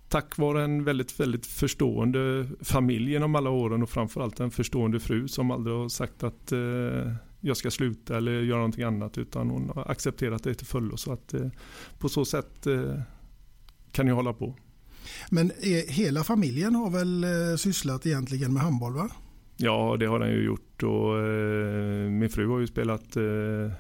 tack 0.09 0.39
vare 0.39 0.65
en 0.65 0.85
väldigt, 0.85 1.21
väldigt 1.21 1.47
förstående 1.47 2.47
familj 2.61 3.11
genom 3.11 3.35
alla 3.35 3.51
åren 3.51 3.83
och 3.83 3.91
framförallt 3.91 4.41
en 4.41 4.51
förstående 4.51 5.01
fru 5.01 5.29
som 5.29 5.51
aldrig 5.51 5.77
har 5.77 5.89
sagt 5.89 6.23
att 6.23 6.53
jag 7.49 7.57
ska 7.57 7.71
sluta 7.71 8.17
eller 8.17 8.33
göra 8.33 8.59
någonting 8.59 8.85
annat 8.85 9.19
utan 9.19 9.51
hon 9.51 9.71
har 9.75 9.91
accepterat 9.91 10.43
det 10.43 10.55
till 10.55 10.67
fullo. 10.67 10.97
Så 10.97 11.13
att 11.13 11.35
på 11.99 12.09
så 12.09 12.25
sätt 12.25 12.67
kan 13.93 14.07
jag 14.07 14.15
hålla 14.15 14.33
på. 14.33 14.55
Men 15.31 15.53
hela 15.89 16.25
familjen 16.25 16.75
har 16.75 16.91
väl 16.91 17.27
sysslat 17.59 18.07
egentligen 18.07 18.53
med 18.53 18.63
handboll 18.63 18.95
va? 18.95 19.11
Ja, 19.61 19.97
det 20.01 20.07
har 20.07 20.19
den 20.19 20.31
ju 20.31 20.45
gjort 20.45 20.83
och 20.83 21.19
eh, 21.19 22.11
min 22.11 22.31
fru 22.31 22.47
har 22.47 22.59
ju 22.59 22.67
spelat 22.67 23.17
eh, 23.17 23.73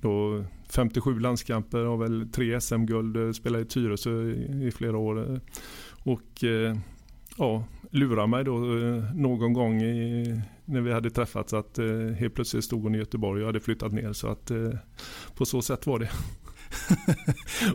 då 0.00 0.44
57 0.70 1.18
landskamper, 1.18 1.84
har 1.84 1.96
väl 1.96 2.28
tre 2.32 2.60
SM-guld, 2.60 3.16
eh, 3.16 3.32
spelat 3.32 3.60
i 3.60 3.64
Tyresö 3.64 4.10
i, 4.10 4.66
i 4.66 4.70
flera 4.70 4.96
år. 4.96 5.32
Eh, 5.32 5.38
och 6.04 6.44
eh, 6.44 6.76
ja, 7.38 7.64
lurade 7.90 8.26
mig 8.26 8.44
då 8.44 8.56
eh, 8.56 9.14
någon 9.14 9.52
gång 9.52 9.82
i, 9.82 10.40
när 10.64 10.80
vi 10.80 10.92
hade 10.92 11.10
träffats 11.10 11.52
att 11.52 11.78
helt 12.18 12.34
plötsligt 12.34 12.64
stod 12.64 12.82
hon 12.82 12.94
i 12.94 12.98
Göteborg 12.98 13.42
och 13.42 13.46
hade 13.46 13.60
flyttat 13.60 13.92
ner 13.92 14.12
så 14.12 14.28
att 14.28 14.50
på 15.34 15.44
så 15.44 15.62
sätt 15.62 15.86
var 15.86 15.98
det. 15.98 16.10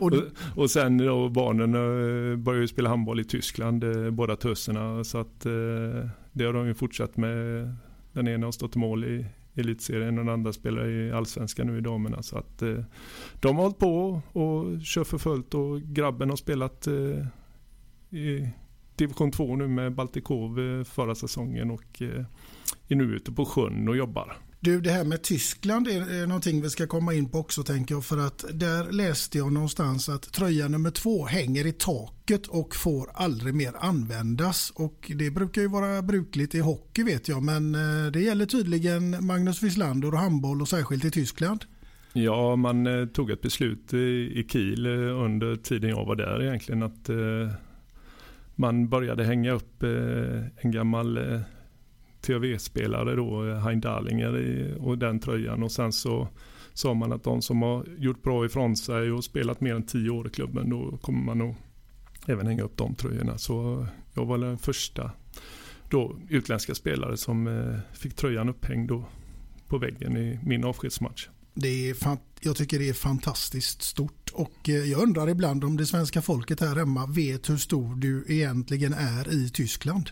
och, 0.00 0.12
och, 0.62 0.70
sen 0.70 0.98
då 0.98 1.28
barnen 1.28 1.72
började 2.42 2.68
spela 2.68 2.88
handboll 2.88 3.20
i 3.20 3.24
Tyskland, 3.24 3.84
båda 4.12 4.36
töserna. 4.36 5.04
Så 5.04 5.18
att 5.18 5.40
det 6.32 6.44
har 6.44 6.52
de 6.52 6.66
ju 6.66 6.74
fortsatt 6.74 7.16
med. 7.16 7.74
Den 8.12 8.28
ena 8.28 8.46
har 8.46 8.52
stått 8.52 8.76
i 8.76 8.78
mål 8.78 9.04
i 9.04 9.26
elitserien 9.54 10.18
och 10.18 10.24
den 10.24 10.34
andra 10.34 10.52
spelar 10.52 10.88
i 10.88 11.12
allsvenskan 11.12 11.66
nu 11.66 11.78
i 11.78 11.80
damerna. 11.80 12.22
Så 12.22 12.38
att 12.38 12.62
eh, 12.62 12.84
de 13.40 13.56
har 13.56 13.62
hållit 13.62 13.78
på 13.78 14.22
och 14.32 14.82
kör 14.82 15.04
för 15.04 15.18
fullt 15.18 15.54
och 15.54 15.80
grabben 15.82 16.30
har 16.30 16.36
spelat 16.36 16.86
eh, 16.86 17.26
i 18.18 18.48
division 19.00 19.32
2 19.32 19.56
nu 19.56 19.68
med 19.68 19.94
Baltikov 19.94 20.60
eh, 20.60 20.84
förra 20.84 21.14
säsongen 21.14 21.70
och 21.70 22.02
eh, 22.02 22.24
är 22.88 22.96
nu 22.96 23.04
ute 23.04 23.32
på 23.32 23.44
sjön 23.44 23.88
och 23.88 23.96
jobbar. 23.96 24.36
Du, 24.62 24.80
det 24.80 24.90
här 24.90 25.04
med 25.04 25.22
Tyskland 25.22 25.88
är 25.88 26.26
någonting 26.26 26.62
vi 26.62 26.70
ska 26.70 26.86
komma 26.86 27.14
in 27.14 27.28
på 27.28 27.38
också 27.38 27.62
tänker 27.62 27.94
jag. 27.94 28.04
För 28.04 28.18
att 28.18 28.44
där 28.52 28.92
läste 28.92 29.38
jag 29.38 29.52
någonstans 29.52 30.08
att 30.08 30.32
tröja 30.32 30.68
nummer 30.68 30.90
två 30.90 31.26
hänger 31.26 31.66
i 31.66 31.72
taket 31.72 32.46
och 32.46 32.76
får 32.76 33.10
aldrig 33.14 33.54
mer 33.54 33.72
användas. 33.78 34.72
Och 34.74 35.12
det 35.14 35.30
brukar 35.30 35.62
ju 35.62 35.68
vara 35.68 36.02
brukligt 36.02 36.54
i 36.54 36.60
hockey 36.60 37.02
vet 37.02 37.28
jag. 37.28 37.42
Men 37.42 37.74
eh, 37.74 38.12
det 38.12 38.20
gäller 38.20 38.46
tydligen 38.46 39.26
Magnus 39.26 39.62
Wislander 39.62 40.14
och 40.14 40.20
handboll 40.20 40.62
och 40.62 40.68
särskilt 40.68 41.04
i 41.04 41.10
Tyskland. 41.10 41.64
Ja, 42.12 42.56
man 42.56 43.08
tog 43.12 43.30
ett 43.30 43.42
beslut 43.42 43.94
i 43.94 44.46
Kiel 44.48 44.86
under 44.86 45.56
tiden 45.56 45.90
jag 45.90 46.06
var 46.06 46.16
där 46.16 46.42
egentligen. 46.42 46.82
att 46.82 47.10
man 48.60 48.88
började 48.88 49.24
hänga 49.24 49.52
upp 49.52 49.82
eh, 49.82 50.42
en 50.56 50.70
gammal 50.70 51.16
eh, 51.16 51.40
TV-spelare 52.20 53.16
då, 53.16 53.46
eh, 53.46 53.58
Hein 53.58 53.80
Darlinger 53.80 54.74
och 54.78 54.98
den 54.98 55.20
tröjan 55.20 55.62
och 55.62 55.72
sen 55.72 55.92
så 55.92 56.28
sa 56.72 56.94
man 56.94 57.12
att 57.12 57.24
de 57.24 57.42
som 57.42 57.62
har 57.62 57.84
gjort 57.98 58.22
bra 58.22 58.46
ifrån 58.46 58.76
sig 58.76 59.12
och 59.12 59.24
spelat 59.24 59.60
mer 59.60 59.74
än 59.74 59.82
tio 59.82 60.10
år 60.10 60.26
i 60.26 60.30
klubben 60.30 60.70
då 60.70 60.96
kommer 60.96 61.24
man 61.24 61.38
nog 61.38 61.54
även 62.26 62.46
hänga 62.46 62.62
upp 62.62 62.76
de 62.76 62.94
tröjorna. 62.94 63.38
Så 63.38 63.86
jag 64.14 64.26
var 64.26 64.38
den 64.38 64.58
första 64.58 65.10
då 65.90 66.16
utländska 66.28 66.74
spelare 66.74 67.16
som 67.16 67.64
fick 67.92 68.14
tröjan 68.14 68.48
upphängd 68.48 68.88
då 68.88 69.04
på 69.66 69.78
väggen 69.78 70.16
i 70.16 70.38
min 70.42 70.64
avskedsmatch. 70.64 71.28
Det 71.60 71.90
är 71.90 71.94
jag 72.40 72.56
tycker 72.56 72.78
det 72.78 72.88
är 72.88 72.92
fantastiskt 72.92 73.82
stort 73.82 74.30
och 74.32 74.68
eh, 74.68 74.74
jag 74.74 75.02
undrar 75.02 75.28
ibland 75.28 75.64
om 75.64 75.76
det 75.76 75.86
svenska 75.86 76.22
folket 76.22 76.60
här 76.60 76.76
hemma 76.76 77.06
vet 77.06 77.50
hur 77.50 77.56
stor 77.56 77.94
du 77.94 78.24
egentligen 78.28 78.92
är 78.92 79.34
i 79.34 79.50
Tyskland. 79.50 80.10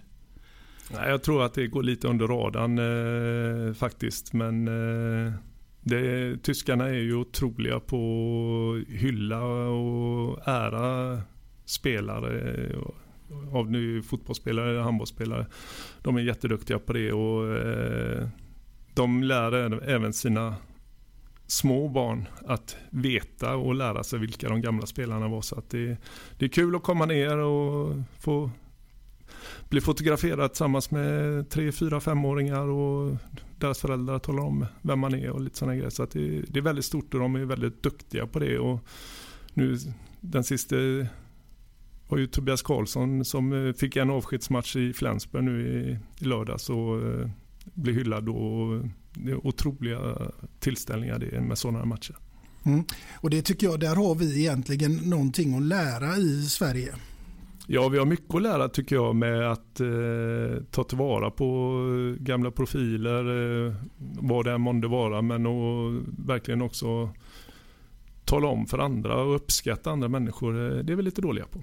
Nej, 0.92 1.10
jag 1.10 1.22
tror 1.22 1.42
att 1.44 1.54
det 1.54 1.66
går 1.66 1.82
lite 1.82 2.08
under 2.08 2.26
radarn 2.26 2.78
eh, 2.78 3.74
faktiskt. 3.74 4.32
Men 4.32 4.68
eh, 4.68 5.32
det, 5.80 6.36
tyskarna 6.42 6.86
är 6.86 6.92
ju 6.92 7.14
otroliga 7.14 7.80
på 7.80 8.82
att 8.82 8.94
hylla 8.94 9.42
och 9.68 10.48
ära 10.48 11.20
spelare. 11.64 12.54
Eh, 12.70 12.78
av 13.52 13.70
nu 13.70 14.02
fotbollsspelare 14.02 14.70
eller 14.70 14.80
handbollsspelare. 14.80 15.46
De 16.02 16.16
är 16.16 16.20
jätteduktiga 16.20 16.78
på 16.78 16.92
det 16.92 17.12
och 17.12 17.56
eh, 17.56 18.28
de 18.94 19.22
lär 19.22 19.82
även 19.88 20.12
sina 20.12 20.54
små 21.48 21.88
barn 21.88 22.28
att 22.46 22.76
veta 22.90 23.56
och 23.56 23.74
lära 23.74 24.04
sig 24.04 24.18
vilka 24.18 24.48
de 24.48 24.60
gamla 24.60 24.86
spelarna 24.86 25.28
var. 25.28 25.42
Så 25.42 25.58
att 25.58 25.70
det, 25.70 25.96
det 26.38 26.44
är 26.44 26.48
kul 26.48 26.76
att 26.76 26.82
komma 26.82 27.06
ner 27.06 27.38
och 27.38 27.96
få 28.18 28.50
bli 29.68 29.80
fotograferad 29.80 30.50
tillsammans 30.50 30.90
med 30.90 31.48
tre, 31.50 31.72
fyra, 31.72 32.00
femåringar 32.00 32.68
och 32.68 33.16
deras 33.58 33.80
föräldrar 33.80 34.18
talar 34.18 34.42
om 34.42 34.66
vem 34.82 34.98
man 34.98 35.14
är 35.14 35.30
och 35.30 35.40
lite 35.40 35.58
sådana 35.58 35.76
grejer. 35.76 35.90
Så 35.90 36.02
att 36.02 36.10
det, 36.10 36.42
det, 36.48 36.58
är 36.58 36.62
väldigt 36.62 36.84
stort 36.84 37.14
och 37.14 37.20
de 37.20 37.34
är 37.34 37.44
väldigt 37.44 37.82
duktiga 37.82 38.26
på 38.26 38.38
det. 38.38 38.58
Och 38.58 38.80
nu 39.54 39.76
den 40.20 40.44
sista 40.44 40.76
var 42.08 42.18
ju 42.18 42.26
Tobias 42.26 42.62
Karlsson 42.62 43.24
som 43.24 43.52
eh, 43.52 43.72
fick 43.72 43.96
en 43.96 44.10
avskedsmatch 44.10 44.76
i 44.76 44.92
Flensburg 44.92 45.44
nu 45.44 45.68
i, 45.68 45.98
i 46.24 46.24
lördags 46.24 46.70
och 46.70 47.02
eh, 47.02 47.28
blev 47.64 47.94
hyllad. 47.94 48.28
Och 48.28 48.84
det 49.24 49.30
är 49.30 49.46
otroliga 49.46 49.98
tillställningar 50.60 51.18
det 51.18 51.36
är 51.36 51.40
med 51.40 51.58
sådana 51.58 51.84
matcher. 51.84 52.16
Mm. 52.64 52.84
Och 53.20 53.30
det 53.30 53.42
tycker 53.42 53.66
jag, 53.66 53.80
där 53.80 53.96
har 53.96 54.14
vi 54.14 54.40
egentligen 54.40 54.96
någonting 54.96 55.56
att 55.56 55.62
lära 55.62 56.16
i 56.16 56.42
Sverige. 56.42 56.94
Ja, 57.70 57.88
vi 57.88 57.98
har 57.98 58.06
mycket 58.06 58.34
att 58.34 58.42
lära 58.42 58.68
tycker 58.68 58.96
jag 58.96 59.16
med 59.16 59.52
att 59.52 59.80
eh, 59.80 60.62
ta 60.70 60.84
tillvara 60.84 61.30
på 61.30 61.74
gamla 62.20 62.50
profiler, 62.50 63.24
eh, 63.66 63.74
vad 64.20 64.44
det 64.44 64.52
än 64.52 64.60
månde 64.60 64.88
vara, 64.88 65.22
men 65.22 65.46
att 65.46 66.02
verkligen 66.26 66.62
också 66.62 67.10
tala 68.24 68.48
om 68.48 68.66
för 68.66 68.78
andra 68.78 69.22
och 69.22 69.34
uppskatta 69.36 69.90
andra 69.90 70.08
människor. 70.08 70.78
Eh, 70.78 70.84
det 70.84 70.92
är 70.92 70.96
vi 70.96 71.02
lite 71.02 71.20
dåliga 71.20 71.46
på. 71.46 71.58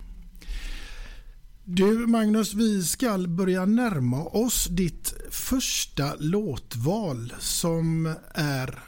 Du 1.67 2.07
Magnus, 2.07 2.53
vi 2.53 2.83
ska 2.83 3.17
börja 3.17 3.65
närma 3.65 4.23
oss 4.23 4.67
ditt 4.71 5.13
första 5.29 6.15
låtval 6.19 7.33
som 7.39 8.15
är 8.33 8.79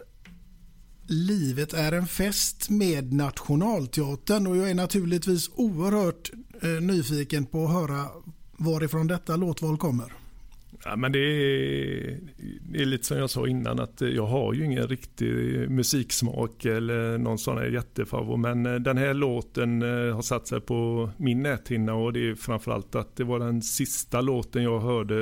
Livet 1.07 1.73
är 1.73 1.91
en 1.91 2.07
fest 2.07 2.69
med 2.69 3.13
Nationalteatern 3.13 4.47
och 4.47 4.57
jag 4.57 4.69
är 4.69 4.75
naturligtvis 4.75 5.49
oerhört 5.55 6.31
eh, 6.61 6.69
nyfiken 6.69 7.45
på 7.45 7.65
att 7.65 7.71
höra 7.71 8.05
varifrån 8.57 9.07
detta 9.07 9.35
låtval 9.35 9.77
kommer. 9.77 10.26
Ja, 10.85 10.95
men 10.95 11.11
det 11.11 11.19
är, 11.19 12.17
det 12.61 12.81
är, 12.81 12.85
lite 12.85 13.05
som 13.05 13.17
jag 13.17 13.29
sa 13.29 13.47
innan 13.47 13.79
att 13.79 14.01
jag 14.01 14.25
har 14.25 14.53
ju 14.53 14.65
ingen 14.65 14.87
riktig 14.87 15.33
musiksmak 15.69 16.65
eller 16.65 17.17
någon 17.17 17.37
sån 17.37 17.57
här 17.57 17.65
jättefavor. 17.65 18.37
Men 18.37 18.65
eh, 18.65 18.75
den 18.75 18.97
här 18.97 19.13
låten 19.13 19.81
eh, 19.81 20.15
har 20.15 20.21
satt 20.21 20.47
sig 20.47 20.61
på 20.61 21.09
min 21.17 21.43
näthinna 21.43 21.93
och 21.93 22.13
det 22.13 22.29
är 22.29 22.35
framförallt 22.35 22.95
att 22.95 23.15
det 23.15 23.23
var 23.23 23.39
den 23.39 23.61
sista 23.61 24.21
låten 24.21 24.63
jag 24.63 24.79
hörde 24.79 25.15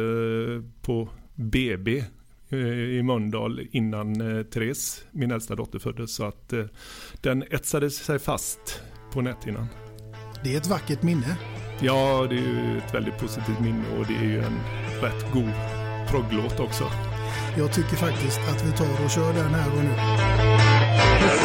på 0.82 1.10
BB 1.36 2.04
i 2.50 3.04
Mölndal 3.04 3.68
innan 3.72 4.38
eh, 4.38 4.44
Therese, 4.44 5.06
min 5.12 5.32
äldsta 5.32 5.56
dotter, 5.56 5.80
föddes. 5.80 6.16
Så 6.16 6.24
att 6.24 6.54
eh, 6.54 6.66
den 7.22 7.44
etsade 7.44 7.90
sig 7.90 8.20
fast 8.20 8.82
på 9.12 9.22
näthinnan. 9.22 9.68
Det 10.44 10.54
är 10.54 10.58
ett 10.58 10.68
vackert 10.68 11.04
minne. 11.04 11.38
Ja, 11.82 12.28
det 12.30 12.36
är 12.36 12.40
ju 12.40 12.78
ett 12.78 12.94
väldigt 12.94 13.18
positivt 13.18 13.60
minne 13.60 13.84
och 14.00 14.06
det 14.08 14.16
är 14.16 14.24
ju 14.24 14.40
en 14.40 14.60
rätt 15.02 15.34
god 15.34 15.54
progglåt 16.08 16.60
också. 16.60 16.84
Jag 17.58 17.74
tycker 17.74 17.96
faktiskt 17.96 18.40
att 18.40 18.66
vi 18.66 18.72
tar 18.72 19.06
och 19.06 19.12
kör 19.12 19.34
den 19.34 19.54
här 19.54 19.68
och 19.78 19.84
nu. 19.84 19.94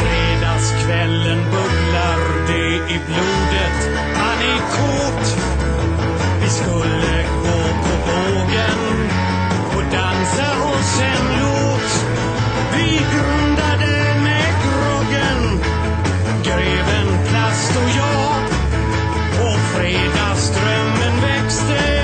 Fredagskvällen 0.01 1.37
bubblar 1.37 2.47
det 2.47 2.93
i 2.93 2.99
blodet. 3.07 3.79
Han 4.15 4.37
är 4.51 4.59
kåt. 4.77 5.37
Vi 6.41 6.49
skulle 6.49 7.23
gå 7.43 7.59
på 7.85 7.93
bågen 8.07 8.79
och 9.75 9.83
dansa 9.91 10.49
oss 10.73 11.01
en 11.01 11.25
låt. 11.41 12.05
Vi 12.75 12.97
grundade 13.13 14.15
med 14.23 14.49
groggen, 14.63 15.59
greven 16.43 17.25
Plast 17.27 17.77
och 17.77 17.89
jag. 17.97 18.43
Och 19.47 19.59
fredagsdrömmen 19.59 21.21
växte 21.21 22.00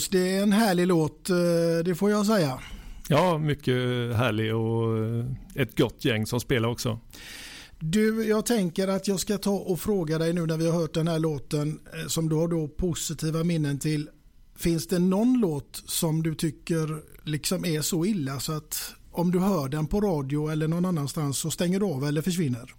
Magnus, 0.00 0.08
det 0.08 0.36
är 0.36 0.42
en 0.42 0.52
härlig 0.52 0.86
låt, 0.86 1.30
eh, 1.30 1.36
det 1.84 1.94
får 1.94 2.10
jag 2.10 2.26
säga. 2.26 2.58
Ja, 3.08 3.38
mycket 3.38 3.74
härlig 4.16 4.54
och 4.54 4.98
eh, 4.98 5.24
ett 5.54 5.78
gott 5.78 6.04
gäng 6.04 6.26
som 6.26 6.40
spelar 6.40 6.68
också. 6.68 7.00
Du, 7.78 8.24
jag 8.28 8.46
tänker 8.46 8.88
att 8.88 9.08
jag 9.08 9.20
ska 9.20 9.38
ta 9.38 9.50
och 9.50 9.80
fråga 9.80 10.18
dig 10.18 10.32
nu 10.32 10.46
när 10.46 10.56
vi 10.56 10.66
har 10.66 10.80
hört 10.80 10.94
den 10.94 11.08
här 11.08 11.18
låten 11.18 11.80
eh, 11.94 12.06
som 12.08 12.28
du 12.28 12.36
har 12.36 12.48
då 12.48 12.68
positiva 12.68 13.44
minnen 13.44 13.78
till. 13.78 14.08
Finns 14.56 14.86
det 14.86 14.98
någon 14.98 15.40
låt 15.40 15.82
som 15.86 16.22
du 16.22 16.34
tycker 16.34 17.02
liksom 17.24 17.64
är 17.64 17.82
så 17.82 18.04
illa 18.04 18.40
så 18.40 18.52
att 18.52 18.94
om 19.12 19.30
du 19.30 19.38
hör 19.38 19.68
den 19.68 19.86
på 19.86 20.00
radio 20.00 20.50
eller 20.52 20.68
någon 20.68 20.84
annanstans 20.84 21.38
så 21.38 21.50
stänger 21.50 21.80
du 21.80 21.86
av 21.86 22.04
eller 22.04 22.22
försvinner? 22.22 22.74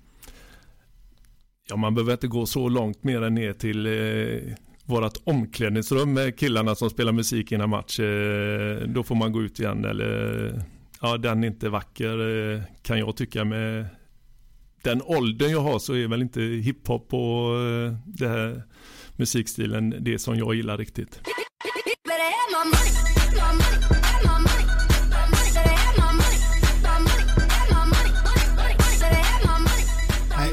Ja, 1.69 1.75
man 1.75 1.95
behöver 1.95 2.13
inte 2.13 2.27
gå 2.27 2.45
så 2.45 2.69
långt 2.69 3.03
mer 3.03 3.21
än 3.21 3.36
ner 3.36 3.53
till 3.53 3.86
eh, 3.86 4.55
vårt 4.91 5.17
omklädningsrum 5.23 6.13
med 6.13 6.39
killarna 6.39 6.75
som 6.75 6.89
spelar 6.89 7.12
musik 7.12 7.51
innan 7.51 7.69
match. 7.69 7.99
Eh, 7.99 8.88
då 8.88 9.04
får 9.04 9.15
man 9.15 9.32
gå 9.32 9.41
ut 9.41 9.60
igen 9.60 9.86
eller 9.86 10.63
ja, 11.01 11.17
den 11.17 11.43
är 11.43 11.47
inte 11.47 11.69
vacker 11.69 12.51
eh, 12.54 12.62
kan 12.82 12.99
jag 12.99 13.15
tycka 13.15 13.45
med 13.45 13.86
den 14.84 15.01
åldern 15.01 15.51
jag 15.51 15.62
har 15.62 15.80
så 15.80 15.93
är 15.93 16.08
väl 16.08 16.21
inte 16.21 16.41
hiphop 16.41 17.13
och 17.13 17.60
eh, 17.60 17.93
det 18.06 18.27
här 18.27 18.63
musikstilen 19.15 19.95
det 19.99 20.19
som 20.19 20.38
jag 20.38 20.56
gillar 20.56 20.77
riktigt. 20.77 21.21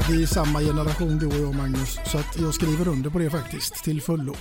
Vi 0.09 0.21
är 0.21 0.27
samma 0.27 0.59
generation 0.59 1.17
du 1.17 1.27
och 1.27 1.33
jag 1.33 1.55
Magnus 1.55 1.99
så 2.05 2.17
att 2.17 2.39
jag 2.39 2.53
skriver 2.53 2.87
under 2.87 3.09
på 3.09 3.19
det 3.19 3.29
faktiskt 3.29 3.83
till 3.83 4.01
fullo. 4.01 4.35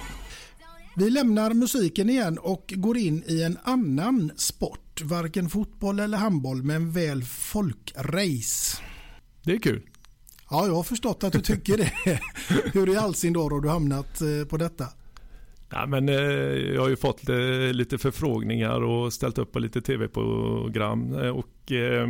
Vi 0.96 1.10
lämnar 1.10 1.54
musiken 1.54 2.10
igen 2.10 2.38
och 2.38 2.74
går 2.76 2.96
in 2.96 3.24
i 3.26 3.42
en 3.42 3.58
annan 3.62 4.32
sport. 4.36 5.02
Varken 5.02 5.48
fotboll 5.48 6.00
eller 6.00 6.18
handboll 6.18 6.62
men 6.62 6.92
väl 6.92 7.22
folkrace. 7.22 8.82
Det 9.44 9.52
är 9.52 9.58
kul. 9.58 9.82
Ja, 10.50 10.66
jag 10.66 10.74
har 10.74 10.82
förstått 10.82 11.24
att 11.24 11.32
du 11.32 11.40
tycker 11.40 11.76
det. 11.76 11.92
Hur 12.72 12.88
i 12.88 12.96
all 12.96 13.14
sin 13.14 13.32
dar 13.32 13.50
har 13.50 13.60
du 13.60 13.68
hamnat 13.68 14.20
eh, 14.20 14.48
på 14.48 14.56
detta? 14.56 14.86
Ja, 15.70 15.86
men, 15.86 16.08
eh, 16.08 16.14
jag 16.14 16.82
har 16.82 16.88
ju 16.88 16.96
fått 16.96 17.28
eh, 17.28 17.72
lite 17.72 17.98
förfrågningar 17.98 18.80
och 18.80 19.12
ställt 19.12 19.38
upp 19.38 19.52
på 19.52 19.58
lite 19.58 19.80
tv-program. 19.80 21.14
Eh, 21.14 21.28
och, 21.28 21.72
eh, 21.72 22.08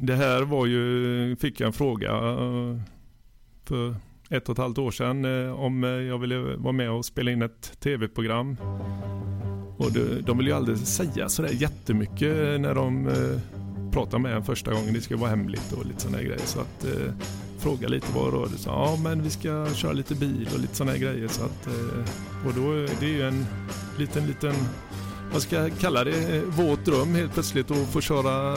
det 0.00 0.14
här 0.14 0.42
var 0.42 0.66
ju, 0.66 1.36
fick 1.36 1.60
jag 1.60 1.66
en 1.66 1.72
fråga 1.72 2.12
eh, 2.12 2.80
för 3.64 3.94
ett 4.30 4.48
och 4.48 4.52
ett 4.52 4.58
halvt 4.58 4.78
år 4.78 4.90
sedan 4.90 5.24
eh, 5.24 5.60
om 5.60 5.84
eh, 5.84 5.90
jag 5.90 6.18
ville 6.18 6.38
vara 6.38 6.72
med 6.72 6.90
och 6.90 7.04
spela 7.04 7.30
in 7.30 7.42
ett 7.42 7.80
tv-program. 7.80 8.56
Och 9.76 9.92
de, 9.92 10.20
de 10.20 10.38
vill 10.38 10.46
ju 10.46 10.52
aldrig 10.52 10.78
säga 10.78 11.28
sådär 11.28 11.50
jättemycket 11.52 12.60
när 12.60 12.74
de 12.74 13.10
pratar 13.92 14.18
med 14.18 14.36
en 14.36 14.44
första 14.44 14.72
gången. 14.72 14.94
Det 14.94 15.00
ska 15.00 15.16
vara 15.16 15.30
hemligt 15.30 15.72
och 15.72 15.86
lite 15.86 16.00
sådana 16.00 16.22
grejer. 16.22 16.40
Så 16.44 16.60
att 16.60 16.84
eh, 16.84 17.12
fråga 17.58 17.88
lite 17.88 18.06
vad 18.14 18.32
det 18.32 18.36
rörde 18.36 18.58
sig 18.58 18.72
Ja, 18.72 18.98
men 19.02 19.22
vi 19.22 19.30
ska 19.30 19.74
köra 19.74 19.92
lite 19.92 20.14
bil 20.14 20.48
och 20.54 20.60
lite 20.60 20.74
sådana 20.74 20.98
grejer. 20.98 21.28
Så 21.28 21.44
att, 21.44 21.66
eh, 21.66 22.46
och 22.46 22.54
då 22.54 22.72
är 22.72 22.90
det 23.00 23.06
ju 23.06 23.22
en 23.22 23.46
liten, 23.98 24.26
liten, 24.26 24.54
vad 25.32 25.42
ska 25.42 25.56
jag 25.56 25.78
kalla 25.78 26.04
det, 26.04 26.42
våt 26.46 26.84
dröm 26.84 27.14
helt 27.14 27.32
plötsligt 27.32 27.70
att 27.70 27.88
få 27.92 28.00
köra 28.00 28.56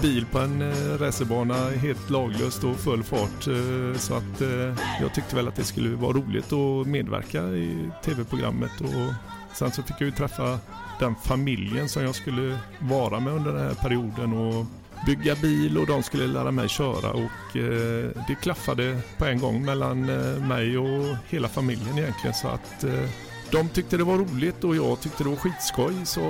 bil 0.00 0.26
på 0.26 0.38
en 0.38 0.62
eh, 0.62 0.98
racerbana 0.98 1.70
helt 1.70 2.10
laglöst 2.10 2.64
och 2.64 2.76
full 2.76 3.02
fart. 3.02 3.46
Eh, 3.46 3.98
så 3.98 4.14
att 4.14 4.40
eh, 4.40 4.74
jag 5.00 5.14
tyckte 5.14 5.36
väl 5.36 5.48
att 5.48 5.56
det 5.56 5.64
skulle 5.64 5.96
vara 5.96 6.12
roligt 6.12 6.52
att 6.52 6.86
medverka 6.86 7.42
i 7.42 7.90
tv-programmet 8.04 8.80
och 8.80 9.12
sen 9.54 9.72
så 9.72 9.82
fick 9.82 9.96
jag 9.98 10.06
ju 10.06 10.10
träffa 10.10 10.58
den 11.00 11.14
familjen 11.14 11.88
som 11.88 12.02
jag 12.02 12.14
skulle 12.14 12.58
vara 12.78 13.20
med 13.20 13.32
under 13.32 13.52
den 13.52 13.62
här 13.62 13.74
perioden 13.74 14.32
och 14.32 14.66
bygga 15.06 15.34
bil 15.34 15.78
och 15.78 15.86
de 15.86 16.02
skulle 16.02 16.26
lära 16.26 16.50
mig 16.50 16.68
köra 16.68 17.10
och 17.10 17.56
eh, 17.56 18.10
det 18.28 18.34
klaffade 18.42 19.00
på 19.18 19.24
en 19.24 19.40
gång 19.40 19.64
mellan 19.64 20.08
eh, 20.08 20.46
mig 20.46 20.78
och 20.78 21.16
hela 21.28 21.48
familjen 21.48 21.98
egentligen 21.98 22.34
så 22.34 22.48
att 22.48 22.84
eh, 22.84 23.08
de 23.52 23.68
tyckte 23.68 23.96
det 23.96 24.04
var 24.04 24.18
roligt 24.18 24.64
och 24.64 24.76
jag 24.76 25.00
tyckte 25.00 25.22
det 25.22 25.30
var 25.30 25.36
skitskoj 25.36 25.94
så 26.04 26.20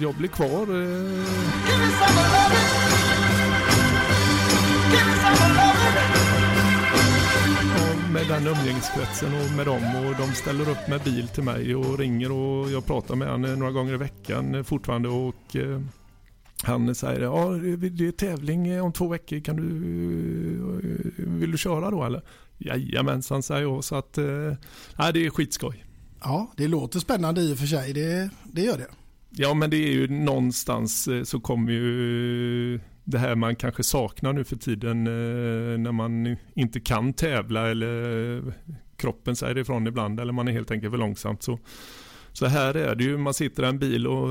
jag 0.00 0.14
blev 0.14 0.28
kvar. 0.28 0.62
Eh. 0.62 1.24
med 8.12 8.28
den 8.28 8.46
umgängeskretsen 8.46 9.32
och 9.34 9.56
med 9.56 9.66
dem 9.66 9.82
och 9.96 10.16
de 10.16 10.34
ställer 10.34 10.70
upp 10.70 10.88
med 10.88 11.00
bil 11.00 11.28
till 11.28 11.42
mig 11.42 11.74
och 11.74 11.98
ringer 11.98 12.32
och 12.32 12.70
jag 12.70 12.86
pratar 12.86 13.16
med 13.16 13.28
honom 13.28 13.50
eh, 13.50 13.56
några 13.56 13.72
gånger 13.72 13.94
i 13.94 13.96
veckan 13.96 14.54
eh, 14.54 14.62
fortfarande 14.62 15.08
och 15.08 15.56
han 16.62 16.94
säger 16.94 17.20
ja 17.20 17.50
det 17.50 18.06
är 18.08 18.12
tävling 18.12 18.82
om 18.82 18.92
två 18.92 19.08
veckor, 19.08 19.40
kan 19.40 19.56
du, 19.56 19.64
vill 21.16 21.52
du 21.52 21.58
köra 21.58 21.90
då 21.90 22.04
eller? 22.04 22.22
Jajamensan 22.58 23.42
säger 23.42 23.62
jag 23.62 23.84
så 23.84 23.96
att 23.96 24.16
nej, 24.96 25.12
det 25.12 25.26
är 25.26 25.30
skitskoj. 25.30 25.87
Ja, 26.20 26.52
det 26.56 26.68
låter 26.68 26.98
spännande 26.98 27.40
i 27.40 27.54
och 27.54 27.58
för 27.58 27.66
sig. 27.66 27.92
Det, 27.92 28.30
det 28.52 28.62
gör 28.62 28.78
det. 28.78 28.88
Ja, 29.30 29.54
men 29.54 29.70
det 29.70 29.76
är 29.76 29.92
ju 29.92 30.08
någonstans 30.08 31.08
eh, 31.08 31.22
så 31.22 31.40
kommer 31.40 31.72
ju 31.72 32.74
eh, 32.74 32.80
det 33.04 33.18
här 33.18 33.34
man 33.34 33.56
kanske 33.56 33.82
saknar 33.82 34.32
nu 34.32 34.44
för 34.44 34.56
tiden 34.56 35.06
eh, 35.06 35.78
när 35.78 35.92
man 35.92 36.36
inte 36.54 36.80
kan 36.80 37.12
tävla 37.12 37.70
eller 37.70 38.42
kroppen 38.96 39.36
säger 39.36 39.58
ifrån 39.58 39.86
ibland 39.86 40.20
eller 40.20 40.32
man 40.32 40.48
är 40.48 40.52
helt 40.52 40.70
enkelt 40.70 40.92
för 40.92 40.98
långsamt. 40.98 41.42
Så, 41.42 41.58
så 42.32 42.46
här 42.46 42.74
är 42.74 42.94
det 42.94 43.04
ju, 43.04 43.18
man 43.18 43.34
sitter 43.34 43.62
i 43.62 43.66
en 43.66 43.78
bil 43.78 44.06
och 44.06 44.28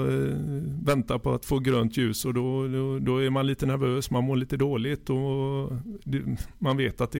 väntar 0.87 1.19
på 1.19 1.33
att 1.33 1.45
få 1.45 1.59
grönt 1.59 1.97
ljus 1.97 2.25
och 2.25 2.33
då, 2.33 2.67
då, 2.67 2.99
då 2.99 3.17
är 3.17 3.29
man 3.29 3.47
lite 3.47 3.65
nervös, 3.65 4.11
man 4.11 4.23
mår 4.23 4.35
lite 4.35 4.57
dåligt 4.57 5.09
och 5.09 5.71
man 6.57 6.77
vet 6.77 7.01
att 7.01 7.11
det 7.11 7.19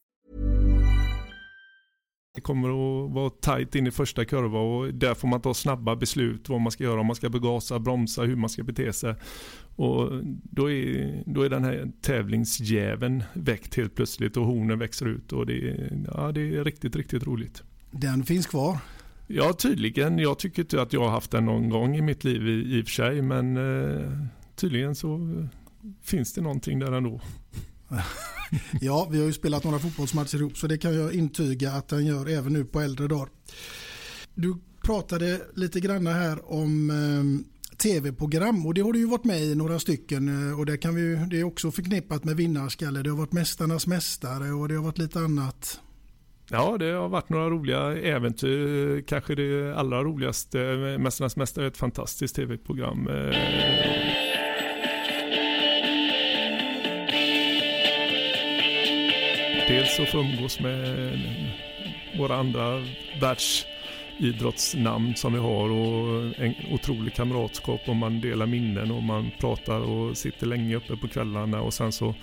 Det 2.33 2.41
kommer 2.41 2.69
att 2.69 3.11
vara 3.11 3.29
tajt 3.29 3.75
in 3.75 3.87
i 3.87 3.91
första 3.91 4.25
kurva 4.25 4.59
och 4.59 4.93
där 4.93 5.13
får 5.13 5.27
man 5.27 5.41
ta 5.41 5.53
snabba 5.53 5.95
beslut 5.95 6.49
vad 6.49 6.61
man 6.61 6.71
ska 6.71 6.83
göra, 6.83 6.99
om 6.99 7.05
man 7.05 7.15
ska 7.15 7.29
begasa, 7.29 7.79
bromsa, 7.79 8.21
hur 8.21 8.35
man 8.35 8.49
ska 8.49 8.63
bete 8.63 8.93
sig. 8.93 9.15
Och 9.75 10.09
då 10.43 10.71
är, 10.71 11.23
då 11.25 11.41
är 11.41 11.49
den 11.49 11.63
här 11.63 11.91
tävlingsjäveln 12.01 13.23
väckt 13.33 13.75
helt 13.75 13.95
plötsligt 13.95 14.37
och 14.37 14.45
hornen 14.45 14.79
växer 14.79 15.05
ut 15.05 15.33
och 15.33 15.45
det, 15.45 15.89
ja, 16.13 16.31
det 16.31 16.41
är 16.55 16.63
riktigt, 16.63 16.95
riktigt 16.95 17.23
roligt. 17.23 17.63
Den 17.91 18.23
finns 18.23 18.47
kvar? 18.47 18.77
Ja, 19.27 19.53
tydligen. 19.53 20.19
Jag 20.19 20.39
tycker 20.39 20.61
inte 20.61 20.81
att 20.81 20.93
jag 20.93 21.01
har 21.01 21.09
haft 21.09 21.31
den 21.31 21.45
någon 21.45 21.69
gång 21.69 21.95
i 21.95 22.01
mitt 22.01 22.23
liv 22.23 22.47
i, 22.47 22.77
i 22.77 22.81
och 22.81 22.85
för 22.85 22.91
sig, 22.91 23.21
men 23.21 23.57
eh, 23.57 24.11
tydligen 24.55 24.95
så 24.95 25.19
finns 26.01 26.33
det 26.33 26.41
någonting 26.41 26.79
där 26.79 26.91
ändå. 26.91 27.21
ja, 28.81 29.07
vi 29.11 29.19
har 29.19 29.25
ju 29.25 29.33
spelat 29.33 29.63
några 29.63 29.79
fotbollsmatcher 29.79 30.37
ihop 30.37 30.57
så 30.57 30.67
det 30.67 30.77
kan 30.77 30.95
jag 30.95 31.13
intyga 31.13 31.71
att 31.71 31.87
den 31.87 32.05
gör 32.05 32.29
även 32.29 32.53
nu 32.53 32.65
på 32.65 32.81
äldre 32.81 33.07
dagar. 33.07 33.29
Du 34.33 34.55
pratade 34.85 35.41
lite 35.55 35.79
grann 35.79 36.07
här 36.07 36.51
om 36.51 36.89
eh, 36.89 37.77
tv-program 37.77 38.65
och 38.65 38.73
det 38.73 38.81
har 38.81 38.93
du 38.93 38.99
ju 38.99 39.05
varit 39.05 39.23
med 39.23 39.41
i 39.41 39.55
några 39.55 39.79
stycken 39.79 40.49
eh, 40.49 40.59
och 40.59 40.65
det, 40.65 40.77
kan 40.77 40.95
vi, 40.95 41.15
det 41.29 41.39
är 41.39 41.43
också 41.43 41.71
förknippat 41.71 42.23
med 42.23 42.35
vinnarskalle. 42.35 43.01
Det 43.01 43.09
har 43.09 43.17
varit 43.17 43.31
Mästarnas 43.31 43.87
mästare 43.87 44.51
och 44.51 44.67
det 44.67 44.75
har 44.75 44.83
varit 44.83 44.97
lite 44.97 45.19
annat. 45.19 45.79
Ja, 46.49 46.77
det 46.77 46.91
har 46.91 47.09
varit 47.09 47.29
några 47.29 47.49
roliga 47.49 47.97
äventyr. 47.97 49.01
Kanske 49.07 49.35
det 49.35 49.75
allra 49.75 50.03
roligaste. 50.03 50.61
Eh, 50.61 50.97
Mästarnas 50.99 51.35
mästare 51.35 51.65
är 51.65 51.67
ett 51.67 51.77
fantastiskt 51.77 52.35
tv-program. 52.35 53.07
Eh. 53.07 54.10
Dels 59.71 59.99
att 59.99 60.09
få 60.09 60.19
umgås 60.19 60.59
med 60.59 61.19
våra 62.17 62.35
andra 62.35 62.85
världsidrottsnamn 63.21 65.15
som 65.15 65.33
vi 65.33 65.39
har 65.39 65.69
och 65.69 66.23
en 66.37 66.55
otrolig 66.71 67.13
kamratskap 67.13 67.81
och 67.85 67.95
man 67.95 68.21
delar 68.21 68.45
minnen 68.45 68.91
och 68.91 69.03
man 69.03 69.31
pratar 69.39 69.79
och 69.79 70.17
sitter 70.17 70.47
länge 70.47 70.75
uppe 70.75 70.95
på 70.97 71.07
kvällarna 71.07 71.61
och 71.61 71.73
sen 71.73 71.91
så 71.91 72.15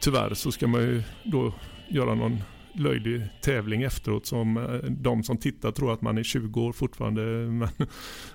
tyvärr 0.00 0.34
så 0.34 0.52
ska 0.52 0.66
man 0.66 0.80
ju 0.80 1.02
då 1.22 1.52
göra 1.88 2.14
någon 2.14 2.42
löjlig 2.74 3.28
tävling 3.42 3.82
efteråt 3.82 4.26
som 4.26 4.56
eh, 4.56 4.90
de 4.90 5.22
som 5.22 5.36
tittar 5.36 5.72
tror 5.72 5.92
att 5.92 6.02
man 6.02 6.18
är 6.18 6.22
20 6.22 6.60
år 6.60 6.72
fortfarande 6.72 7.22
men 7.50 7.68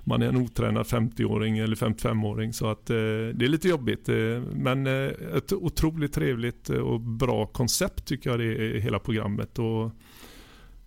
man 0.03 0.21
är 0.21 0.29
en 0.29 0.37
otränad 0.37 0.85
50-åring 0.85 1.57
eller 1.57 1.75
55-åring 1.75 2.53
så 2.53 2.67
att 2.67 2.89
eh, 2.89 2.95
det 3.33 3.45
är 3.45 3.47
lite 3.47 3.67
jobbigt 3.67 4.09
eh, 4.09 4.41
men 4.53 4.87
eh, 4.87 5.11
ett 5.37 5.53
otroligt 5.53 6.13
trevligt 6.13 6.69
och 6.69 6.99
bra 7.01 7.45
koncept 7.45 8.05
tycker 8.05 8.29
jag 8.29 8.39
det 8.39 8.45
är 8.45 8.79
hela 8.79 8.99
programmet 8.99 9.59
och 9.59 9.91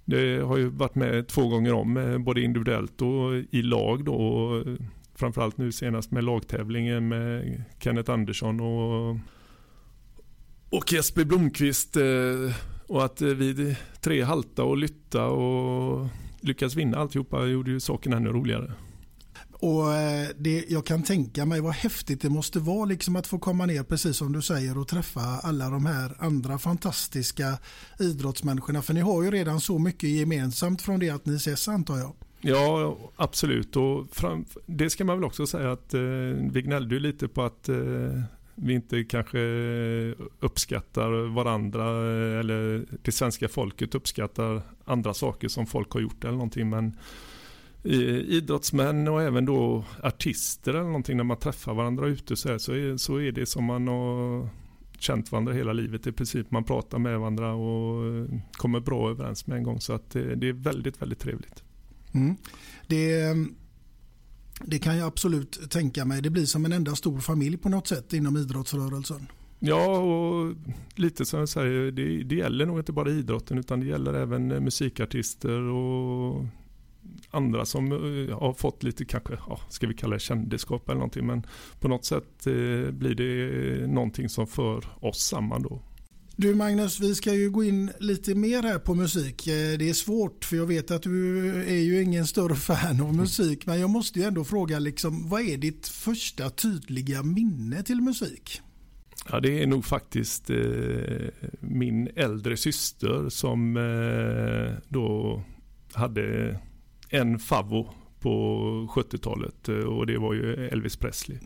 Det 0.05 0.41
har 0.41 0.57
ju 0.57 0.69
varit 0.69 0.95
med 0.95 1.29
två 1.29 1.49
gånger 1.49 1.73
om, 1.73 1.97
eh, 1.97 2.19
både 2.19 2.41
individuellt 2.41 3.03
och 3.03 3.35
i 3.51 3.63
lag 3.63 4.05
då. 4.05 4.15
och 4.15 4.67
Framförallt 5.15 5.57
nu 5.57 5.73
senast 5.73 6.11
med 6.11 6.25
lagtävlingen 6.25 7.09
med 7.09 7.63
Kenneth 7.79 8.11
Andersson 8.11 8.61
och, 8.61 9.17
och 10.71 10.93
Jesper 10.93 11.25
Blomqvist. 11.25 11.97
Eh, 11.97 12.03
och 12.93 13.05
att 13.05 13.21
vi 13.21 13.77
tre 14.01 14.23
halta 14.23 14.65
och 14.65 14.77
lytta 14.77 15.27
och 15.27 16.09
lyckas 16.41 16.75
vinna 16.75 16.99
alltihopa 16.99 17.45
gjorde 17.45 17.71
ju 17.71 17.81
saken 17.81 18.13
ännu 18.13 18.29
roligare. 18.31 18.73
Och 19.53 19.95
eh, 19.95 20.29
det, 20.39 20.65
Jag 20.69 20.87
kan 20.87 21.03
tänka 21.03 21.47
mig 21.47 21.61
vad 21.61 21.73
häftigt 21.73 22.21
det 22.21 22.31
måste 22.31 22.59
vara 22.59 22.85
liksom 22.85 23.17
att 23.17 23.27
få 23.27 23.39
komma 23.39 23.67
ner 23.67 23.83
precis 23.83 24.17
som 24.17 24.33
du 24.33 24.43
säger 24.43 24.79
och 24.79 24.89
träffa 24.89 25.21
alla 25.21 25.71
de 25.71 25.87
här 25.87 26.17
andra 26.19 26.59
fantastiska 26.59 27.59
idrottsmänniskorna. 27.99 28.83
För 28.83 28.95
ni 28.95 29.01
har 29.01 29.23
ju 29.23 29.31
redan 29.31 29.61
så 29.61 29.79
mycket 29.79 30.11
gemensamt 30.11 30.83
från 30.83 31.01
det 31.01 31.11
att 31.11 31.27
ni 31.27 31.35
ses 31.35 31.69
antar 31.69 31.99
jag. 31.99 32.13
Ja, 32.41 32.99
absolut. 33.17 33.77
Och 33.77 34.07
fram, 34.13 34.45
det 34.67 34.91
ska 34.91 35.05
man 35.05 35.17
väl 35.17 35.25
också 35.25 35.47
säga 35.47 35.73
att 35.73 35.95
eh, 35.95 36.01
vi 36.53 36.63
gnällde 36.63 36.99
lite 36.99 37.29
på 37.29 37.43
att 37.43 37.69
eh, 37.69 37.77
vi 38.63 38.75
inte 38.75 39.05
kanske 39.05 39.39
uppskattar 40.41 41.35
varandra 41.35 41.85
eller 42.41 42.87
det 43.03 43.13
svenska 43.13 43.49
folket 43.49 43.95
uppskattar 43.95 44.63
andra 44.85 45.15
saker 45.15 45.49
som 45.49 45.67
folk 45.67 45.91
har 45.93 46.01
gjort 46.01 46.25
eller 46.25 46.33
någonting. 46.33 46.71
Men 46.71 46.97
idrottsmän 47.85 49.09
och 49.09 49.23
även 49.23 49.45
då 49.45 49.85
artister 50.03 50.75
eller 50.75 50.85
någonting 50.85 51.17
när 51.17 51.25
man 51.25 51.37
träffar 51.37 51.75
varandra 51.75 52.07
ute 52.07 52.37
så, 52.37 52.49
här, 52.49 52.59
så, 52.59 52.73
är, 52.73 52.97
så 52.97 53.21
är 53.21 53.33
det 53.33 53.47
som 53.47 53.65
man 53.65 53.89
har 53.89 54.49
känt 54.99 55.33
varandra 55.33 55.53
hela 55.53 55.73
livet 55.73 56.07
i 56.07 56.13
princip. 56.13 56.51
Man 56.51 56.65
pratar 56.65 56.99
med 56.99 57.19
varandra 57.19 57.55
och 57.55 58.29
kommer 58.53 58.81
bra 58.81 59.11
överens 59.11 59.47
med 59.47 59.57
en 59.57 59.65
gång 59.65 59.81
så 59.81 59.93
att 59.93 60.11
det, 60.11 60.35
det 60.35 60.49
är 60.49 60.53
väldigt, 60.53 61.03
väldigt 61.03 61.19
trevligt. 61.19 61.63
Mm. 62.15 62.37
Det, 62.87 63.37
det 64.61 64.79
kan 64.79 64.97
jag 64.97 65.07
absolut 65.07 65.71
tänka 65.71 66.05
mig. 66.05 66.23
Det 66.23 66.31
blir 66.31 66.47
som 66.47 66.65
en 66.65 66.73
enda 66.73 66.95
stor 66.95 67.21
familj 67.21 67.57
på 67.57 67.69
något 67.69 67.87
sätt 67.87 68.13
inom 68.13 68.37
idrottsrörelsen. 68.37 69.27
Ja, 69.59 69.99
och 69.99 70.55
lite 70.95 71.25
som 71.25 71.39
jag 71.39 71.49
säger, 71.49 71.91
det, 71.91 72.23
det 72.23 72.35
gäller 72.35 72.67
nog 72.67 72.79
inte 72.79 72.93
bara 72.93 73.11
idrotten 73.11 73.59
utan 73.59 73.81
det 73.81 73.87
gäller 73.87 74.15
även 74.15 74.51
eh, 74.51 74.61
musikartister 74.61 75.61
och 75.61 76.45
andra 77.31 77.65
som 77.65 77.93
eh, 77.93 78.39
har 78.39 78.55
fått 78.55 78.83
lite 78.83 79.05
kanske, 79.05 79.39
ja, 79.49 79.61
ska 79.69 79.87
vi 79.87 79.95
kalla 79.95 80.15
det 80.15 80.21
kändisskap 80.21 80.89
eller 80.89 80.99
någonting. 80.99 81.27
Men 81.27 81.47
på 81.81 81.89
något 81.89 82.05
sätt 82.05 82.47
eh, 82.47 82.91
blir 82.91 83.15
det 83.15 83.87
någonting 83.87 84.29
som 84.29 84.47
för 84.47 84.85
oss 85.01 85.19
samman 85.19 85.63
då. 85.63 85.83
Du 86.37 86.55
Magnus, 86.55 87.01
vi 87.01 87.15
ska 87.15 87.35
ju 87.35 87.51
gå 87.51 87.65
in 87.65 87.91
lite 87.99 88.35
mer 88.35 88.63
här 88.63 88.79
på 88.79 88.95
musik. 88.95 89.47
Eh, 89.47 89.79
det 89.79 89.89
är 89.89 89.93
svårt 89.93 90.45
för 90.45 90.57
jag 90.57 90.67
vet 90.67 90.91
att 90.91 91.03
du 91.03 91.49
är 91.63 91.81
ju 91.81 92.03
ingen 92.03 92.27
större 92.27 92.55
fan 92.55 93.01
av 93.01 93.15
musik. 93.15 93.67
Men 93.67 93.81
jag 93.81 93.91
måste 93.91 94.19
ju 94.19 94.25
ändå 94.25 94.45
fråga, 94.45 94.79
liksom, 94.79 95.29
vad 95.29 95.41
är 95.41 95.57
ditt 95.57 95.89
första 95.89 96.51
tydliga 96.51 97.23
minne 97.23 97.83
till 97.83 98.01
musik? 98.01 98.61
Ja, 99.31 99.41
det 99.41 99.63
är 99.63 99.67
nog 99.67 99.85
faktiskt 99.85 100.51
eh, 100.51 100.57
min 101.61 102.09
äldre 102.17 102.57
syster 102.57 103.29
som 103.29 103.77
eh, 103.77 104.79
då 104.89 105.43
hade 105.93 106.59
en 107.09 107.39
favvo 107.39 107.89
på 108.21 108.59
70-talet 108.95 109.69
eh, 109.69 109.75
och 109.75 110.07
det 110.07 110.19
var 110.19 110.35
ju 110.35 110.69
Elvis 110.69 110.97
Presley. 110.97 111.39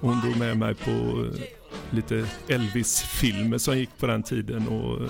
Hon 0.00 0.20
drog 0.20 0.36
med 0.36 0.56
mig 0.56 0.74
på 0.74 0.90
eh, 0.90 1.42
lite 1.90 2.26
Elvis-filmer 2.48 3.58
som 3.58 3.78
gick 3.78 3.98
på 3.98 4.06
den 4.06 4.22
tiden 4.22 4.68
och 4.68 5.08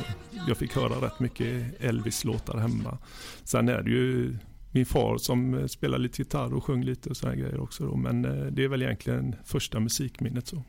jag 0.48 0.56
fick 0.56 0.76
höra 0.76 1.06
rätt 1.06 1.20
mycket 1.20 1.80
Elvis-låtar 1.80 2.58
hemma. 2.58 2.98
Sen 3.44 3.68
är 3.68 3.82
det 3.82 3.90
ju 3.90 4.36
min 4.72 4.86
far 4.86 5.18
som 5.18 5.68
spelar 5.68 5.98
lite 5.98 6.22
gitarr 6.22 6.54
och 6.54 6.64
sjöng 6.64 6.84
lite 6.84 7.10
och 7.10 7.16
sådana 7.16 7.36
grejer 7.36 7.60
också 7.60 7.84
då. 7.84 7.96
Men 7.96 8.22
det 8.22 8.64
är 8.64 8.68
väl 8.68 8.82
egentligen 8.82 9.36
första 9.44 9.80
musikminnet 9.80 10.46
så. 10.46 10.62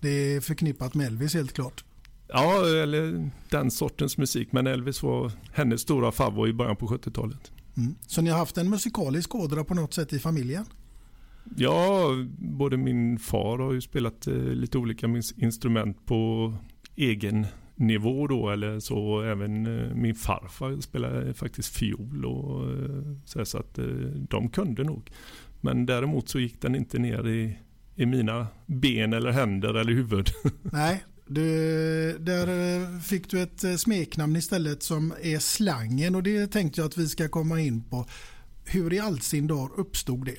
Det 0.00 0.08
är 0.08 0.40
förknippat 0.40 0.94
med 0.94 1.06
Elvis 1.06 1.34
helt 1.34 1.52
klart. 1.52 1.84
Ja, 2.28 2.66
eller 2.66 3.30
den 3.50 3.70
sortens 3.70 4.18
musik. 4.18 4.52
Men 4.52 4.66
Elvis 4.66 5.02
var 5.02 5.32
hennes 5.52 5.80
stora 5.80 6.12
favorit 6.12 6.50
i 6.50 6.54
början 6.54 6.76
på 6.76 6.86
70-talet. 6.86 7.52
Mm. 7.76 7.94
Så 8.06 8.22
ni 8.22 8.30
har 8.30 8.38
haft 8.38 8.58
en 8.58 8.70
musikalisk 8.70 9.34
ådra 9.34 9.64
på 9.64 9.74
något 9.74 9.94
sätt 9.94 10.12
i 10.12 10.18
familjen? 10.18 10.64
Ja, 11.56 12.08
både 12.38 12.76
min 12.76 13.18
far 13.18 13.58
har 13.58 13.72
ju 13.72 13.80
spelat 13.80 14.26
eh, 14.26 14.34
lite 14.34 14.78
olika 14.78 15.06
instrument 15.36 16.06
på 16.06 16.52
egen 16.96 17.46
nivå 17.76 18.26
då 18.26 18.50
eller 18.50 18.80
så. 18.80 19.22
Även 19.22 19.66
eh, 19.66 19.94
min 19.94 20.14
farfar 20.14 20.80
spelade 20.80 21.28
eh, 21.28 21.34
faktiskt 21.34 21.76
fiol 21.76 22.24
och 22.24 22.70
eh, 22.70 23.16
så, 23.24 23.44
så 23.44 23.58
att 23.58 23.78
eh, 23.78 23.84
de 24.28 24.48
kunde 24.48 24.84
nog. 24.84 25.10
Men 25.60 25.86
däremot 25.86 26.28
så 26.28 26.38
gick 26.40 26.60
den 26.60 26.74
inte 26.74 26.98
ner 26.98 27.28
i, 27.28 27.58
i 27.96 28.06
mina 28.06 28.46
ben 28.66 29.12
eller 29.12 29.30
händer 29.30 29.74
eller 29.74 29.92
huvud. 29.92 30.28
Nej, 30.62 31.04
du, 31.26 31.42
där 32.18 33.00
fick 33.00 33.30
du 33.30 33.42
ett 33.42 33.80
smeknamn 33.80 34.36
istället 34.36 34.82
som 34.82 35.14
är 35.22 35.38
slangen 35.38 36.14
och 36.14 36.22
det 36.22 36.46
tänkte 36.46 36.80
jag 36.80 36.88
att 36.88 36.98
vi 36.98 37.08
ska 37.08 37.28
komma 37.28 37.60
in 37.60 37.82
på. 37.82 38.06
Hur 38.64 38.92
i 38.92 38.98
all 38.98 39.20
sin 39.20 39.46
dag 39.46 39.70
uppstod 39.76 40.26
det? 40.26 40.38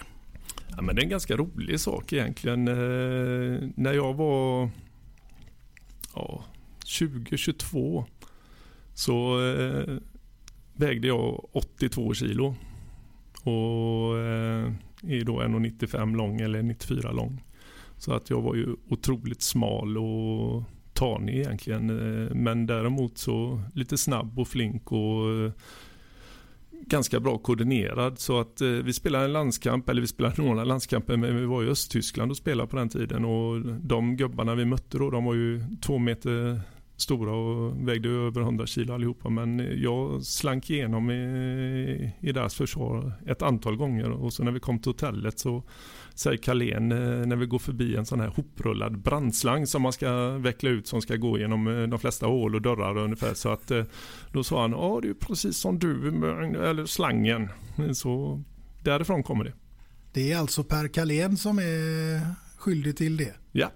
Ja, 0.69 0.81
men 0.81 0.95
det 0.95 1.01
är 1.01 1.03
en 1.03 1.09
ganska 1.09 1.37
rolig 1.37 1.79
sak 1.79 2.13
egentligen. 2.13 2.67
Eh, 2.67 3.69
när 3.75 3.93
jag 3.93 4.13
var 4.13 4.69
ja, 6.15 6.43
20-22 6.85 8.05
så 8.93 9.47
eh, 9.47 9.97
vägde 10.73 11.07
jag 11.07 11.55
82 11.55 12.13
kilo 12.13 12.55
och 13.43 14.17
eh, 14.17 14.71
är 15.01 15.25
då 15.25 15.41
1,95 15.41 16.15
lång 16.15 16.41
eller 16.41 16.63
94 16.63 17.11
lång. 17.11 17.43
Så 17.97 18.13
att 18.13 18.29
jag 18.29 18.41
var 18.41 18.55
ju 18.55 18.75
otroligt 18.89 19.41
smal 19.41 19.97
och 19.97 20.63
tanig 20.93 21.35
egentligen. 21.35 21.89
Eh, 21.89 22.35
men 22.35 22.65
däremot 22.65 23.17
så 23.17 23.61
lite 23.73 23.97
snabb 23.97 24.39
och 24.39 24.47
flink 24.47 24.91
och 24.91 25.31
eh, 25.31 25.51
ganska 26.87 27.19
bra 27.19 27.37
koordinerad. 27.37 28.19
Så 28.19 28.39
att 28.39 28.61
eh, 28.61 28.67
vi 28.67 28.93
spelade 28.93 29.25
en 29.25 29.33
landskamp, 29.33 29.89
eller 29.89 30.01
vi 30.01 30.07
spelade 30.07 30.41
några 30.41 30.63
landskamper, 30.63 31.17
men 31.17 31.39
vi 31.39 31.45
var 31.45 31.63
i 31.63 31.67
Östtyskland 31.67 32.31
och 32.31 32.37
spelade 32.37 32.69
på 32.69 32.77
den 32.77 32.89
tiden. 32.89 33.25
Och 33.25 33.61
de 33.61 34.17
gubbarna 34.17 34.55
vi 34.55 34.65
mötte 34.65 34.97
då, 34.97 35.09
de 35.09 35.25
var 35.25 35.33
ju 35.33 35.63
två 35.81 35.97
meter 35.97 36.61
stora 36.97 37.31
och 37.31 37.87
vägde 37.87 38.09
över 38.09 38.41
100 38.41 38.65
kilo 38.65 38.93
allihopa. 38.93 39.29
Men 39.29 39.81
jag 39.81 40.23
slank 40.23 40.69
igenom 40.69 41.11
i, 41.11 42.13
i 42.19 42.31
deras 42.31 42.55
försvar 42.55 43.13
ett 43.27 43.41
antal 43.41 43.75
gånger. 43.75 44.11
Och 44.11 44.33
så 44.33 44.43
när 44.43 44.51
vi 44.51 44.59
kom 44.59 44.79
till 44.79 44.89
hotellet 44.89 45.39
så 45.39 45.63
säger 46.13 46.37
Carlén 46.37 46.91
eh, 46.91 47.25
när 47.27 47.35
vi 47.35 47.45
går 47.45 47.59
förbi 47.59 47.95
en 47.95 48.05
sån 48.05 48.19
här 48.19 48.27
hoprullad 48.27 48.97
brandslang 48.97 49.67
som 49.67 49.81
man 49.81 49.93
ska 49.93 50.29
veckla 50.29 50.69
ut 50.69 50.87
som 50.87 51.01
ska 51.01 51.15
gå 51.15 51.39
genom 51.39 51.67
eh, 51.67 51.83
de 51.83 51.99
flesta 51.99 52.25
hål 52.25 52.55
och 52.55 52.61
dörrar 52.61 52.97
ungefär. 52.97 53.33
Så 53.33 53.49
att 53.49 53.71
eh, 53.71 53.83
då 54.31 54.43
sa 54.43 54.61
han, 54.61 54.71
ja 54.71 54.99
det 55.01 55.09
är 55.09 55.13
precis 55.13 55.57
som 55.57 55.79
du, 55.79 56.07
eller 56.69 56.85
slangen. 56.85 57.49
Så 57.93 58.43
därifrån 58.83 59.23
kommer 59.23 59.43
det. 59.43 59.53
Det 60.13 60.31
är 60.31 60.37
alltså 60.37 60.63
Per 60.63 60.87
Carlén 60.87 61.37
som 61.37 61.59
är 61.59 62.27
skyldig 62.57 62.97
till 62.97 63.17
det? 63.17 63.35
Ja. 63.51 63.71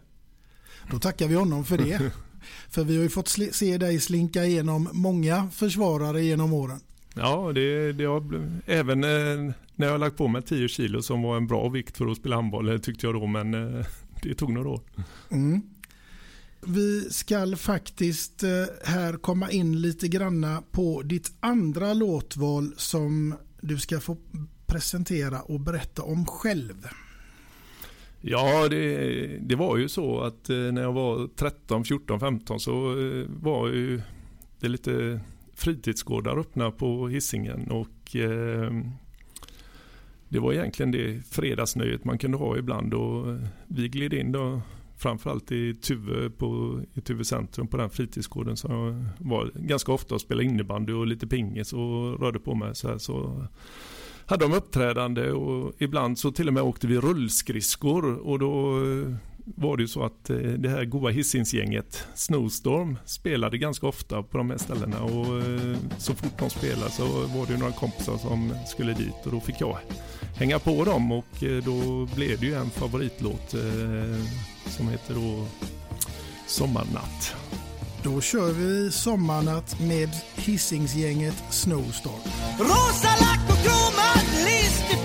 Då 0.92 1.00
tackar 1.00 1.28
vi 1.28 1.36
honom 1.36 1.66
för 1.66 1.78
det. 1.78 2.12
för 2.70 2.84
vi 2.84 2.96
har 2.96 3.04
ju 3.04 3.10
fått 3.10 3.28
se 3.52 3.78
dig 3.78 4.00
slinka 4.00 4.46
igenom 4.46 4.90
många 4.94 5.50
försvarare 5.54 6.24
genom 6.24 6.54
åren. 6.54 6.80
Ja, 7.16 7.52
det, 7.56 7.94
det 7.94 8.06
har, 8.06 8.24
även 8.66 9.00
när 9.00 9.86
jag 9.88 9.92
har 9.92 9.98
lagt 9.98 10.18
på 10.18 10.28
mig 10.28 10.42
10 10.42 10.68
kilo 10.68 11.02
som 11.02 11.22
var 11.22 11.38
en 11.38 11.48
bra 11.48 11.70
vikt 11.70 11.98
för 11.98 12.08
att 12.08 12.18
spela 12.18 12.36
handboll 12.36 12.80
tyckte 12.80 13.06
jag 13.06 13.16
då 13.16 13.28
men 13.28 13.54
eh, 13.54 13.86
det 14.24 14.36
tog 14.36 14.54
några 14.54 14.70
år. 14.70 14.82
Mm. 15.30 15.62
Vi 16.62 17.10
ska 17.10 17.56
faktiskt 17.58 18.44
eh, 18.44 18.50
här 18.84 19.14
komma 19.18 19.52
in 19.52 19.82
lite 19.82 20.08
granna 20.08 20.64
på 20.72 21.02
ditt 21.02 21.32
andra 21.40 21.94
låtval 21.94 22.74
som 22.78 23.36
du 23.62 23.80
ska 23.80 24.00
få 24.00 24.18
presentera 24.66 25.42
och 25.42 25.60
berätta 25.60 26.02
om 26.02 26.26
själv. 26.26 26.88
Ja, 28.22 28.68
det, 28.70 29.38
det 29.42 29.56
var 29.56 29.78
ju 29.78 29.90
så 29.90 30.22
att 30.22 30.50
eh, 30.50 30.58
när 30.58 30.82
jag 30.82 30.94
var 30.94 31.28
13, 31.36 31.86
14, 31.86 32.20
15 32.20 32.60
så 32.60 33.00
eh, 33.00 33.26
var 33.28 33.68
ju 33.68 34.02
det 34.60 34.68
lite 34.68 35.20
fritidsgårdar 35.54 36.38
öppna 36.38 36.72
på 36.72 37.08
hissingen 37.08 37.72
och 37.72 38.16
eh, 38.16 38.72
det 40.30 40.40
var 40.40 40.54
egentligen 40.54 40.92
det 40.92 41.26
fredagsnöjet 41.30 42.06
man 42.06 42.18
kunde 42.18 42.38
ha 42.38 42.58
ibland 42.58 42.94
och 42.94 43.38
vi 43.68 43.88
gled 43.88 44.14
in 44.14 44.32
då 44.32 44.62
framförallt 44.98 45.52
i 45.52 45.74
Tuve, 45.74 46.30
på, 46.30 46.82
i 46.94 47.02
Tuve 47.02 47.26
centrum 47.26 47.68
på 47.68 47.78
den 47.78 47.90
fritidsgården 47.90 48.58
som 48.58 49.06
var 49.18 49.52
ganska 49.56 49.92
ofta 49.92 50.16
och 50.16 50.22
spelade 50.22 50.46
innebandy 50.46 50.94
och 50.94 51.08
lite 51.08 51.28
pingis 51.28 51.74
och 51.74 52.20
rörde 52.20 52.40
på 52.40 52.56
mig 52.56 52.76
så 52.76 52.88
här 52.88 52.98
så 52.98 53.48
hade 54.30 54.46
de 54.46 54.54
uppträdande 54.54 55.32
och 55.32 55.74
ibland 55.78 56.20
så 56.20 56.32
till 56.32 56.48
och 56.48 56.54
med 56.54 56.64
åkte 56.64 56.88
vi 56.88 56.98
rullskridskor 56.98 58.28
och 58.28 58.40
då 58.40 58.80
var 59.56 59.78
det 59.78 59.84
ju 59.84 59.88
så 59.88 60.04
att 60.04 60.30
eh, 60.30 60.38
det 60.38 60.70
här 60.70 60.86
goa 60.86 61.12
Hisingsgänget 61.12 62.08
Snowstorm 62.16 62.98
spelade 63.06 63.58
ganska 63.58 63.88
ofta 63.88 64.24
på 64.24 64.38
de 64.38 64.50
här 64.50 64.58
ställena 64.58 65.02
och 65.02 65.38
eh, 65.38 65.78
så 65.98 66.14
fort 66.14 66.40
de 66.40 66.50
spelade 66.50 66.92
så 66.92 67.04
var 67.06 67.46
det 67.48 67.58
några 67.58 67.72
kompisar 67.72 68.18
som 68.18 68.54
skulle 68.68 68.94
dit 68.94 69.26
och 69.26 69.32
då 69.32 69.40
fick 69.40 69.62
jag 69.62 69.78
hänga 70.36 70.60
på 70.60 70.84
dem 70.84 71.12
och 71.12 71.44
eh, 71.44 71.64
då 71.64 72.08
blev 72.16 72.40
det 72.40 72.46
ju 72.46 72.54
en 72.54 72.70
favoritlåt 72.70 73.56
som 74.66 74.88
heter 74.88 75.14
då 75.14 75.46
Sommarnatt. 76.48 77.36
Då 78.04 78.22
kör 78.22 78.52
vi 78.52 78.92
Sommarnatt 78.92 79.80
med 79.80 80.10
Hisingsgänget 80.36 81.44
Snowstorm. 81.50 82.22
Rosa 82.60 83.10
lack 83.22 83.49
through 83.64 83.92
my 83.96 84.16
list. 84.46 84.99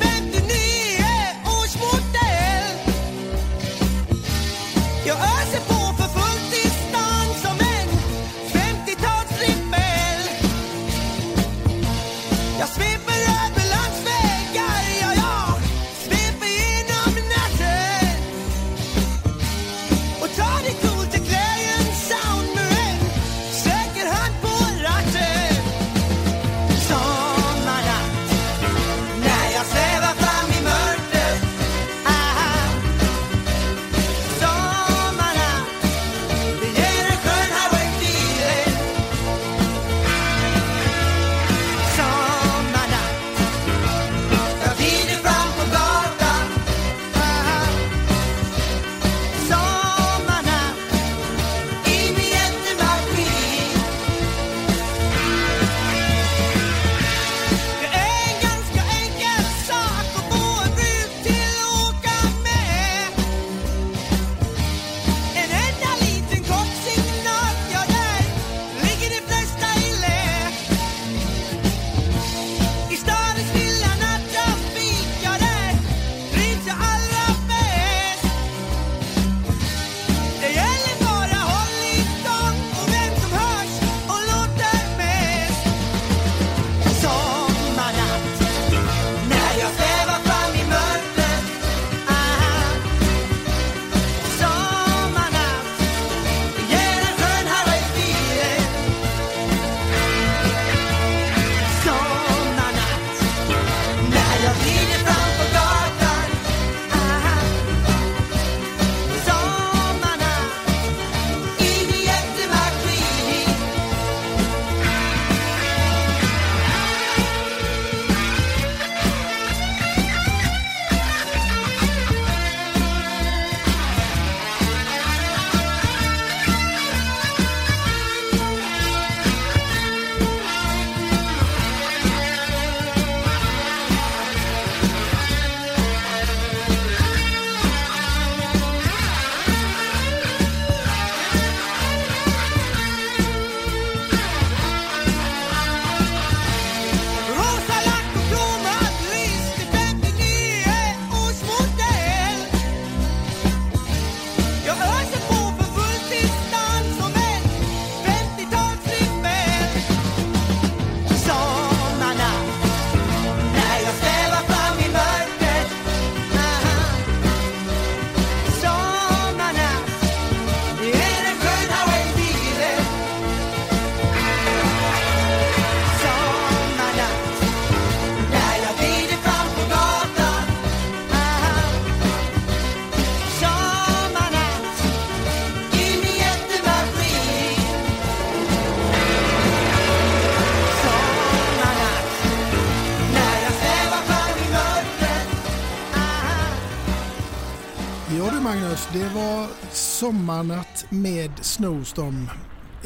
Magnus, 198.44 198.88
det 198.92 199.14
var 199.14 199.48
Sommarnatt 199.70 200.86
med 200.90 201.30
Snowstorm. 201.36 202.28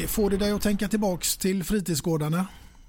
Får 0.06 0.30
det 0.30 0.36
dig 0.36 0.50
att 0.50 0.62
tänka 0.62 0.88
tillbaks 0.88 1.36
till 1.36 1.64
fritidsgårdarna? 1.64 2.46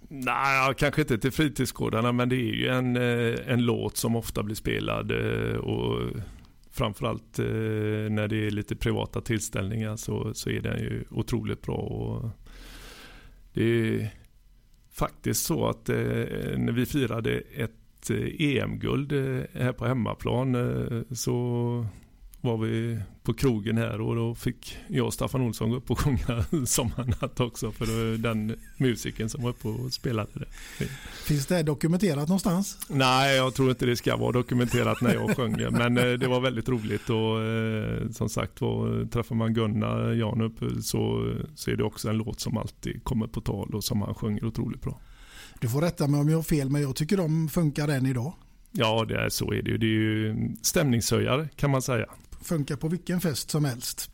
Nej, 0.07 0.73
kanske 0.77 1.01
inte 1.01 1.17
till 1.17 1.31
fritidsgårdarna 1.31 2.11
men 2.11 2.29
det 2.29 2.35
är 2.35 2.53
ju 2.53 2.67
en, 2.67 2.95
eh, 2.95 3.53
en 3.53 3.65
låt 3.65 3.97
som 3.97 4.15
ofta 4.15 4.43
blir 4.43 4.55
spelad 4.55 5.11
eh, 5.11 5.55
och 5.55 6.09
framförallt 6.71 7.39
eh, 7.39 7.45
när 8.09 8.27
det 8.27 8.47
är 8.47 8.51
lite 8.51 8.75
privata 8.75 9.21
tillställningar 9.21 9.95
så, 9.95 10.33
så 10.33 10.49
är 10.49 10.61
den 10.61 10.79
ju 10.79 11.03
otroligt 11.09 11.61
bra. 11.61 11.77
Och 11.77 12.29
det 13.53 13.63
är 13.63 14.09
faktiskt 14.91 15.45
så 15.45 15.67
att 15.67 15.87
när 15.87 16.71
vi 16.71 16.85
firade 16.85 17.41
ett 17.55 18.09
EM-guld 18.39 19.11
här 19.53 19.73
på 19.73 19.85
hemmaplan 19.85 20.55
så 21.11 21.85
var 22.41 22.57
vi 22.57 22.99
på 23.23 23.33
krogen 23.33 23.77
här 23.77 24.01
och 24.01 24.15
då 24.15 24.35
fick 24.35 24.77
jag 24.87 25.05
och 25.05 25.13
Staffan 25.13 25.41
Olsson 25.41 25.69
gå 25.69 25.75
upp 25.75 25.91
och 25.91 25.99
sjunga 25.99 26.45
Sommarnatt 26.65 27.39
också 27.39 27.71
för 27.71 28.17
den 28.17 28.55
musiken 28.77 29.29
som 29.29 29.43
var 29.43 29.49
uppe 29.49 29.67
och 29.67 29.93
spelade 29.93 30.29
det. 30.33 30.45
Finns 31.25 31.45
det 31.45 31.63
dokumenterat 31.63 32.27
någonstans? 32.27 32.77
Nej, 32.89 33.35
jag 33.35 33.53
tror 33.53 33.69
inte 33.69 33.85
det 33.85 33.95
ska 33.95 34.17
vara 34.17 34.31
dokumenterat 34.31 35.01
när 35.01 35.13
jag 35.13 35.35
sjöng 35.35 35.57
det, 35.57 35.71
men 35.71 35.97
eh, 35.97 36.03
det 36.13 36.27
var 36.27 36.39
väldigt 36.39 36.69
roligt 36.69 37.09
och 37.09 37.43
eh, 37.43 38.09
som 38.09 38.29
sagt 38.29 38.61
var 38.61 39.05
träffar 39.05 39.35
man 39.35 39.53
Gunnar 39.53 40.13
Janup 40.13 40.83
så, 40.83 41.33
så 41.55 41.71
är 41.71 41.75
det 41.75 41.83
också 41.83 42.09
en 42.09 42.17
låt 42.17 42.39
som 42.39 42.57
alltid 42.57 43.03
kommer 43.03 43.27
på 43.27 43.41
tal 43.41 43.75
och 43.75 43.83
som 43.83 44.01
han 44.01 44.15
sjunger 44.15 44.45
otroligt 44.45 44.81
bra. 44.81 44.99
Du 45.59 45.69
får 45.69 45.81
rätta 45.81 46.07
mig 46.07 46.19
om 46.19 46.29
jag 46.29 46.37
har 46.37 46.43
fel, 46.43 46.69
men 46.69 46.81
jag 46.81 46.95
tycker 46.95 47.17
de 47.17 47.49
funkar 47.49 47.87
än 47.87 48.05
idag. 48.05 48.33
Ja, 48.71 49.05
det 49.05 49.21
är, 49.21 49.29
så 49.29 49.53
är 49.53 49.61
det 49.61 49.71
ju. 49.71 49.77
Det 49.77 49.85
är 49.85 49.89
ju 49.89 50.35
stämningshöjare 50.61 51.49
kan 51.55 51.71
man 51.71 51.81
säga. 51.81 52.05
Funkar 52.41 52.75
på 52.75 52.87
vilken 52.87 53.21
fest 53.21 53.49
som 53.49 53.65
helst. 53.65 54.09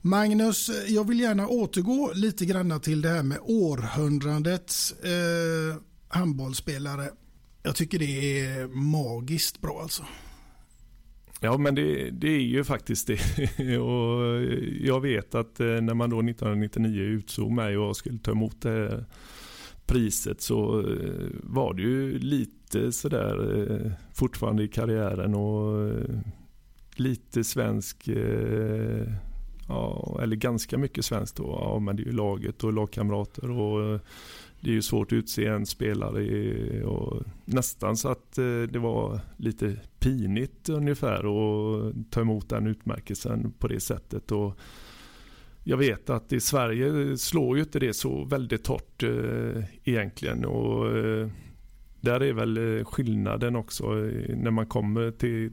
Magnus, 0.00 0.70
jag 0.88 1.08
vill 1.08 1.20
gärna 1.20 1.48
återgå 1.48 2.12
lite 2.14 2.46
grann 2.46 2.80
till 2.80 3.02
det 3.02 3.08
här 3.08 3.22
med 3.22 3.38
århundradets 3.42 4.92
eh, 4.92 5.76
handbollsspelare. 6.08 7.10
Jag 7.62 7.76
tycker 7.76 7.98
det 7.98 8.40
är 8.40 8.66
magiskt 8.66 9.60
bra 9.60 9.80
alltså. 9.82 10.02
Ja 11.40 11.58
men 11.58 11.74
det, 11.74 12.10
det 12.10 12.28
är 12.28 12.40
ju 12.40 12.64
faktiskt 12.64 13.06
det. 13.06 13.78
och 13.78 14.42
jag 14.80 15.00
vet 15.00 15.34
att 15.34 15.60
eh, 15.60 15.66
när 15.66 15.94
man 15.94 16.10
då 16.10 16.20
1999 16.20 17.00
utsåg 17.00 17.50
mig 17.50 17.76
och 17.76 17.96
skulle 17.96 18.18
ta 18.18 18.30
emot 18.30 18.62
det 18.62 18.70
här 18.70 19.04
priset 19.86 20.40
så 20.40 20.80
eh, 20.80 21.28
var 21.42 21.74
det 21.74 21.82
ju 21.82 22.18
lite 22.18 22.92
sådär 22.92 23.60
eh, 23.60 23.92
fortfarande 24.14 24.62
i 24.62 24.68
karriären 24.68 25.34
och 25.34 25.88
eh, 25.88 26.18
lite 26.94 27.44
svensk, 27.44 28.08
eh, 28.08 29.12
ja, 29.68 30.18
eller 30.22 30.36
ganska 30.36 30.78
mycket 30.78 31.04
svenskt 31.04 31.36
då. 31.36 31.44
Ja 31.44 31.78
men 31.78 31.96
det 31.96 32.02
är 32.02 32.06
ju 32.06 32.12
laget 32.12 32.64
och 32.64 32.72
lagkamrater 32.72 33.50
och 33.50 34.00
det 34.60 34.70
är 34.70 34.74
ju 34.74 34.82
svårt 34.82 35.12
att 35.12 35.16
utse 35.16 35.46
en 35.46 35.66
spelare 35.66 36.84
och 36.84 37.22
nästan 37.44 37.96
så 37.96 38.08
att 38.08 38.32
det 38.70 38.78
var 38.78 39.20
lite 39.36 39.76
pinigt 39.98 40.68
ungefär 40.68 41.18
att 41.18 42.10
ta 42.10 42.20
emot 42.20 42.48
den 42.48 42.66
utmärkelsen 42.66 43.52
på 43.58 43.68
det 43.68 43.80
sättet. 43.80 44.32
Och 44.32 44.58
jag 45.68 45.76
vet 45.76 46.10
att 46.10 46.32
i 46.32 46.40
Sverige 46.40 47.16
slår 47.16 47.56
ju 47.56 47.62
inte 47.62 47.78
det 47.78 47.94
så 47.94 48.24
väldigt 48.24 48.66
hårt 48.66 49.02
eh, 49.02 49.64
egentligen. 49.84 50.44
Och, 50.44 50.96
eh, 50.96 51.28
där 52.00 52.22
är 52.22 52.32
väl 52.32 52.78
eh, 52.78 52.84
skillnaden 52.84 53.56
också 53.56 53.84
eh, 53.84 54.36
när 54.36 54.50
man 54.50 54.66
kommer 54.66 55.10
till 55.10 55.52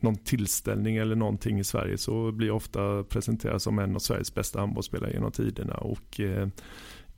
någon 0.00 0.16
tillställning 0.16 0.96
eller 0.96 1.16
någonting 1.16 1.58
i 1.58 1.64
Sverige 1.64 1.98
så 1.98 2.32
blir 2.32 2.46
jag 2.46 2.56
ofta 2.56 3.04
presenterad 3.04 3.62
som 3.62 3.78
en 3.78 3.94
av 3.94 3.98
Sveriges 3.98 4.34
bästa 4.34 4.60
handbollsspelare 4.60 5.12
genom 5.12 5.32
tiderna. 5.32 5.74
Och, 5.74 6.20
eh, 6.20 6.48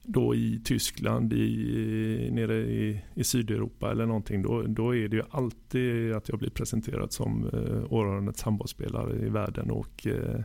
då 0.02 0.34
i 0.34 0.60
Tyskland, 0.64 1.32
i, 1.32 2.26
eh, 2.26 2.34
nere 2.34 2.56
i, 2.56 3.00
i 3.14 3.24
Sydeuropa 3.24 3.90
eller 3.90 4.06
någonting, 4.06 4.42
då, 4.42 4.62
då 4.62 4.96
är 4.96 5.08
det 5.08 5.16
ju 5.16 5.22
alltid 5.30 6.12
att 6.12 6.28
jag 6.28 6.38
blir 6.38 6.50
presenterad 6.50 7.12
som 7.12 7.50
eh, 7.52 7.92
århundradets 7.92 8.42
handbollsspelare 8.42 9.26
i 9.26 9.28
världen. 9.28 9.70
Och, 9.70 10.06
eh, 10.06 10.40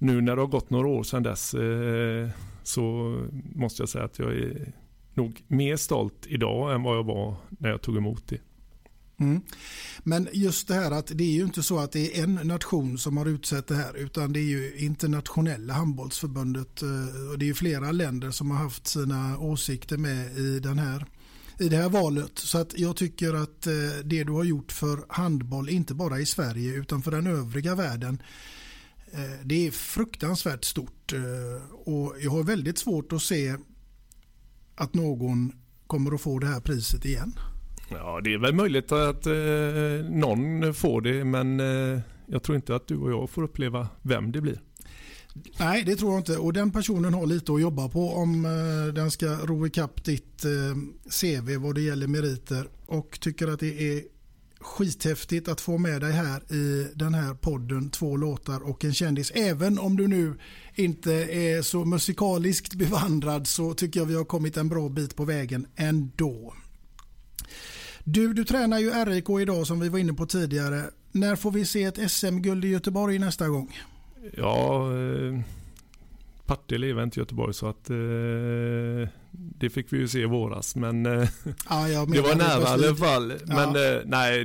nu 0.00 0.20
när 0.20 0.36
det 0.36 0.42
har 0.42 0.46
gått 0.46 0.70
några 0.70 0.88
år 0.88 1.02
sedan 1.02 1.22
dess 1.22 1.54
eh, 1.54 2.28
så 2.62 3.16
måste 3.54 3.82
jag 3.82 3.88
säga 3.88 4.04
att 4.04 4.18
jag 4.18 4.32
är 4.32 4.72
nog 5.14 5.44
mer 5.48 5.76
stolt 5.76 6.26
idag 6.26 6.74
än 6.74 6.82
vad 6.82 6.96
jag 6.96 7.04
var 7.04 7.36
när 7.48 7.68
jag 7.68 7.82
tog 7.82 7.96
emot 7.96 8.28
det. 8.28 8.40
Mm. 9.20 9.40
Men 10.02 10.28
just 10.32 10.68
det 10.68 10.74
här 10.74 10.90
att 10.90 11.06
det 11.14 11.24
är 11.24 11.32
ju 11.32 11.42
inte 11.42 11.62
så 11.62 11.78
att 11.78 11.92
det 11.92 12.18
är 12.18 12.22
en 12.22 12.34
nation 12.34 12.98
som 12.98 13.16
har 13.16 13.26
utsett 13.26 13.66
det 13.66 13.74
här 13.74 13.96
utan 13.96 14.32
det 14.32 14.40
är 14.40 14.44
ju 14.44 14.76
internationella 14.76 15.74
handbollsförbundet 15.74 16.82
eh, 16.82 17.30
och 17.32 17.38
det 17.38 17.44
är 17.44 17.46
ju 17.46 17.54
flera 17.54 17.92
länder 17.92 18.30
som 18.30 18.50
har 18.50 18.58
haft 18.58 18.86
sina 18.86 19.38
åsikter 19.38 19.96
med 19.96 20.38
i 20.38 20.60
den 20.60 20.78
här 20.78 21.06
i 21.58 21.68
det 21.68 21.76
här 21.76 21.88
valet. 21.88 22.38
Så 22.38 22.58
att 22.58 22.78
jag 22.78 22.96
tycker 22.96 23.34
att 23.34 23.66
eh, 23.66 23.72
det 24.04 24.24
du 24.24 24.32
har 24.32 24.44
gjort 24.44 24.72
för 24.72 25.04
handboll, 25.08 25.68
inte 25.68 25.94
bara 25.94 26.20
i 26.20 26.26
Sverige 26.26 26.74
utan 26.74 27.02
för 27.02 27.10
den 27.10 27.26
övriga 27.26 27.74
världen, 27.74 28.22
det 29.44 29.66
är 29.66 29.70
fruktansvärt 29.70 30.64
stort. 30.64 31.12
Och 31.70 32.14
jag 32.20 32.30
har 32.30 32.42
väldigt 32.42 32.78
svårt 32.78 33.12
att 33.12 33.22
se 33.22 33.56
att 34.74 34.94
någon 34.94 35.52
kommer 35.86 36.14
att 36.14 36.20
få 36.20 36.38
det 36.38 36.46
här 36.46 36.60
priset 36.60 37.04
igen. 37.04 37.32
Ja, 37.90 38.20
det 38.24 38.34
är 38.34 38.38
väl 38.38 38.54
möjligt 38.54 38.92
att 38.92 39.26
eh, 39.26 40.10
någon 40.10 40.74
får 40.74 41.00
det, 41.00 41.24
men 41.24 41.60
eh, 41.60 42.00
jag 42.26 42.42
tror 42.42 42.56
inte 42.56 42.74
att 42.74 42.86
du 42.86 42.96
och 42.96 43.10
jag 43.10 43.30
får 43.30 43.42
uppleva 43.42 43.88
vem 44.02 44.32
det 44.32 44.40
blir. 44.40 44.60
Nej, 45.58 45.84
det 45.84 45.96
tror 45.96 46.10
jag 46.10 46.20
inte. 46.20 46.36
Och 46.36 46.52
den 46.52 46.70
personen 46.70 47.14
har 47.14 47.26
lite 47.26 47.52
att 47.52 47.60
jobba 47.60 47.88
på 47.88 48.08
om 48.14 48.44
eh, 48.44 48.94
den 48.94 49.10
ska 49.10 49.26
ro 49.26 49.66
ikapp 49.66 50.04
ditt 50.04 50.44
eh, 50.44 50.50
CV 51.20 51.56
vad 51.56 51.74
det 51.74 51.80
gäller 51.80 52.06
meriter. 52.06 52.68
Och 52.86 53.18
tycker 53.20 53.48
att 53.48 53.60
det 53.60 53.82
är 53.82 54.02
skithäftigt 54.60 55.48
att 55.48 55.60
få 55.60 55.78
med 55.78 56.00
dig 56.00 56.12
här 56.12 56.52
i 56.52 56.88
den 56.94 57.14
här 57.14 57.34
podden 57.34 57.90
Två 57.90 58.16
låtar 58.16 58.68
och 58.68 58.84
en 58.84 58.94
kändis. 58.94 59.30
Även 59.34 59.78
om 59.78 59.96
du 59.96 60.08
nu 60.08 60.34
inte 60.74 61.12
är 61.12 61.62
så 61.62 61.84
musikaliskt 61.84 62.74
bevandrad 62.74 63.46
så 63.46 63.74
tycker 63.74 64.00
jag 64.00 64.06
vi 64.06 64.14
har 64.14 64.24
kommit 64.24 64.56
en 64.56 64.68
bra 64.68 64.88
bit 64.88 65.16
på 65.16 65.24
vägen 65.24 65.66
ändå. 65.76 66.54
Du, 68.04 68.32
du 68.32 68.44
tränar 68.44 68.78
ju 68.78 68.90
RIK 68.90 69.30
idag 69.30 69.66
som 69.66 69.80
vi 69.80 69.88
var 69.88 69.98
inne 69.98 70.12
på 70.12 70.26
tidigare. 70.26 70.84
När 71.12 71.36
får 71.36 71.50
vi 71.50 71.64
se 71.64 71.84
ett 71.84 72.10
SM-guld 72.10 72.64
i 72.64 72.68
Göteborg 72.68 73.18
nästa 73.18 73.48
gång? 73.48 73.78
Ja, 74.36 74.92
eh, 74.96 75.40
Partille 76.46 76.86
är 76.86 77.02
inte 77.02 77.20
Göteborg 77.20 77.54
så 77.54 77.66
att 77.66 77.90
eh, 77.90 77.96
det 79.32 79.70
fick 79.70 79.92
vi 79.92 79.98
ju 79.98 80.08
se 80.08 80.20
i 80.20 80.24
våras. 80.24 80.76
Men 80.76 81.06
eh, 81.06 81.28
ja, 81.68 82.06
det 82.08 82.20
var 82.20 82.34
nära 82.34 82.62
i 82.62 82.86
alla 82.86 82.94
fall. 82.94 83.32
Ja. 83.46 83.54
Men 83.54 83.68
eh, 83.68 84.02
nej, 84.04 84.44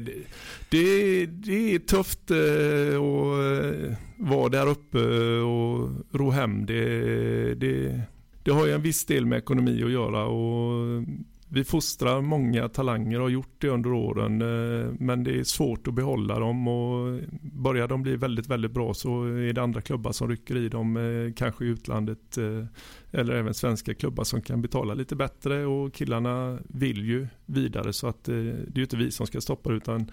det, 0.70 1.26
det 1.26 1.76
är 1.76 1.80
tufft 1.80 2.32
eh, 2.32 3.02
att 3.02 3.98
vara 4.30 4.50
där 4.50 4.68
uppe 4.68 5.00
och 5.40 5.90
ro 6.12 6.30
hem. 6.30 6.66
Det, 6.66 7.56
det, 7.56 8.02
det 8.44 8.52
har 8.52 8.66
ju 8.66 8.72
en 8.72 8.82
viss 8.82 9.06
del 9.06 9.26
med 9.26 9.38
ekonomi 9.38 9.84
att 9.84 9.92
göra. 9.92 10.26
och 10.26 11.04
vi 11.50 11.64
fostrar 11.64 12.22
många 12.22 12.70
talanger 12.70 13.18
och 13.18 13.24
har 13.24 13.30
gjort 13.30 13.56
det 13.58 13.70
under 13.70 13.94
åren. 13.94 14.42
Eh, 14.42 14.92
men 15.00 15.24
det 15.24 15.40
är 15.40 15.44
svårt 15.44 15.88
att 15.88 15.94
behålla 15.94 16.40
dem 16.40 16.68
och 16.68 17.20
börjar 17.42 17.88
de 17.88 18.04
bli 18.04 18.16
väldigt, 18.16 18.48
väldigt 18.48 18.72
bra 18.72 18.94
så 18.94 19.24
är 19.24 19.54
det 19.54 19.64
andra 19.64 19.82
klubbar 19.82 20.12
som 20.12 20.30
rycker 20.30 20.58
i 20.58 20.70
dem. 20.70 20.98
Eh, 20.98 21.34
kanske 21.34 21.66
i 21.66 21.68
utlandet 21.68 22.38
eh, 22.38 22.66
eller 23.12 23.34
även 23.34 23.54
svenska 23.54 23.94
klubbar 23.94 24.24
som 24.24 24.42
kan 24.42 24.62
betala 24.62 24.94
lite 24.94 25.16
bättre 25.16 25.66
och 25.66 25.94
killarna 25.94 26.60
vill 26.68 27.06
ju 27.06 27.28
vidare 27.46 27.94
så 27.94 28.08
att 28.08 28.24
det 28.24 28.34
är 28.76 28.80
inte 28.80 28.98
vi 28.98 29.12
som 29.12 29.28
ska 29.28 29.42
stoppa 29.42 29.70
det 29.70 29.76
utan 29.76 30.12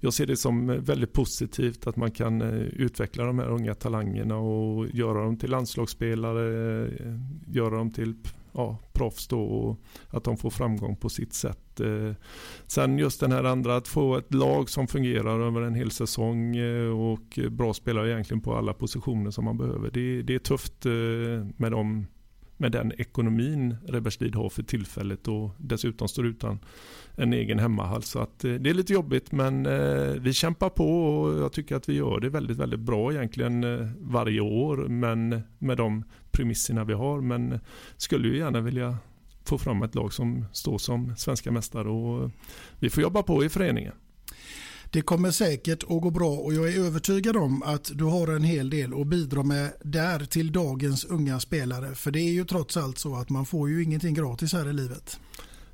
jag 0.00 0.12
ser 0.12 0.26
det 0.26 0.36
som 0.36 0.66
väldigt 0.66 1.12
positivt 1.12 1.86
att 1.86 1.96
man 1.96 2.10
kan 2.10 2.42
utveckla 2.42 3.24
de 3.24 3.38
här 3.38 3.48
unga 3.48 3.74
talangerna 3.74 4.36
och 4.36 4.86
göra 4.86 5.24
dem 5.24 5.36
till 5.36 5.50
landslagsspelare, 5.50 6.90
göra 7.46 7.76
dem 7.76 7.90
till 7.90 8.14
ja, 8.54 8.78
proffs 8.92 9.28
då 9.28 9.40
och 9.40 9.80
att 10.08 10.24
de 10.24 10.36
får 10.36 10.50
framgång 10.50 10.96
på 10.96 11.08
sitt 11.08 11.32
sätt. 11.32 11.80
Eh, 11.80 12.12
sen 12.66 12.98
just 12.98 13.20
den 13.20 13.32
här 13.32 13.44
andra 13.44 13.76
att 13.76 13.88
få 13.88 14.16
ett 14.16 14.34
lag 14.34 14.70
som 14.70 14.86
fungerar 14.86 15.40
över 15.46 15.62
en 15.62 15.74
hel 15.74 15.90
säsong 15.90 16.56
eh, 16.56 16.90
och 16.90 17.38
bra 17.50 17.74
spelare 17.74 18.10
egentligen 18.10 18.40
på 18.40 18.56
alla 18.56 18.72
positioner 18.72 19.30
som 19.30 19.44
man 19.44 19.58
behöver. 19.58 19.90
Det, 19.90 20.22
det 20.22 20.34
är 20.34 20.38
tufft 20.38 20.86
eh, 20.86 20.92
med, 21.56 21.72
dem, 21.72 22.06
med 22.56 22.72
den 22.72 22.92
ekonomin 22.98 23.76
Reberslid 23.88 24.34
har 24.34 24.48
för 24.48 24.62
tillfället 24.62 25.28
och 25.28 25.50
dessutom 25.58 26.08
står 26.08 26.26
utan 26.26 26.58
en 27.16 27.32
egen 27.32 27.58
hemmahall. 27.58 28.02
Så 28.02 28.18
att 28.18 28.38
det 28.38 28.70
är 28.70 28.74
lite 28.74 28.92
jobbigt 28.92 29.32
men 29.32 29.68
vi 30.22 30.32
kämpar 30.32 30.68
på 30.68 31.06
och 31.06 31.40
jag 31.40 31.52
tycker 31.52 31.76
att 31.76 31.88
vi 31.88 31.94
gör 31.94 32.20
det 32.20 32.28
väldigt, 32.28 32.56
väldigt 32.56 32.80
bra 32.80 33.12
egentligen 33.12 33.64
varje 34.00 34.40
år 34.40 34.76
men 34.76 35.42
med 35.58 35.76
de 35.76 36.04
premisserna 36.34 36.84
vi 36.84 36.92
har 36.92 37.20
men 37.20 37.60
skulle 37.96 38.28
ju 38.28 38.38
gärna 38.38 38.60
vilja 38.60 38.98
få 39.44 39.58
fram 39.58 39.82
ett 39.82 39.94
lag 39.94 40.12
som 40.12 40.44
står 40.52 40.78
som 40.78 41.16
svenska 41.16 41.50
mästare 41.50 41.88
och 41.88 42.30
vi 42.78 42.90
får 42.90 43.02
jobba 43.02 43.22
på 43.22 43.44
i 43.44 43.48
föreningen. 43.48 43.92
Det 44.90 45.02
kommer 45.02 45.30
säkert 45.30 45.82
att 45.82 46.02
gå 46.02 46.10
bra 46.10 46.30
och 46.30 46.54
jag 46.54 46.68
är 46.68 46.86
övertygad 46.86 47.36
om 47.36 47.62
att 47.62 47.90
du 47.94 48.04
har 48.04 48.28
en 48.28 48.42
hel 48.42 48.70
del 48.70 49.00
att 49.00 49.06
bidra 49.06 49.42
med 49.42 49.72
där 49.82 50.24
till 50.24 50.52
dagens 50.52 51.04
unga 51.04 51.40
spelare. 51.40 51.94
För 51.94 52.10
det 52.10 52.20
är 52.20 52.32
ju 52.32 52.44
trots 52.44 52.76
allt 52.76 52.98
så 52.98 53.16
att 53.16 53.30
man 53.30 53.46
får 53.46 53.68
ju 53.68 53.82
ingenting 53.82 54.14
gratis 54.14 54.52
här 54.52 54.70
i 54.70 54.72
livet. 54.72 55.20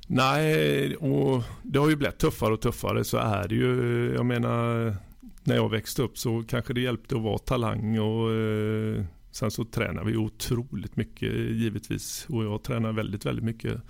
Nej, 0.07 0.95
och 0.95 1.43
det 1.63 1.79
har 1.79 1.89
ju 1.89 1.95
blivit 1.95 2.17
tuffare 2.17 2.53
och 2.53 2.61
tuffare 2.61 3.03
så 3.03 3.17
är 3.17 3.47
det 3.47 3.55
ju. 3.55 4.13
Jag 4.15 4.25
menar, 4.25 4.95
när 5.43 5.55
jag 5.55 5.69
växte 5.69 6.01
upp 6.01 6.17
så 6.17 6.43
kanske 6.47 6.73
det 6.73 6.81
hjälpte 6.81 7.15
att 7.15 7.21
vara 7.21 7.37
talang 7.37 7.99
och 7.99 8.31
eh, 8.31 9.05
Sen 9.31 9.51
så 9.51 9.65
tränar 9.65 10.03
vi 10.03 10.17
otroligt 10.17 10.95
mycket 10.95 11.33
givetvis 11.33 12.25
och 12.29 12.43
jag 12.43 12.63
tränar 12.63 12.91
väldigt, 12.91 13.25
väldigt 13.25 13.45
mycket 13.45 13.81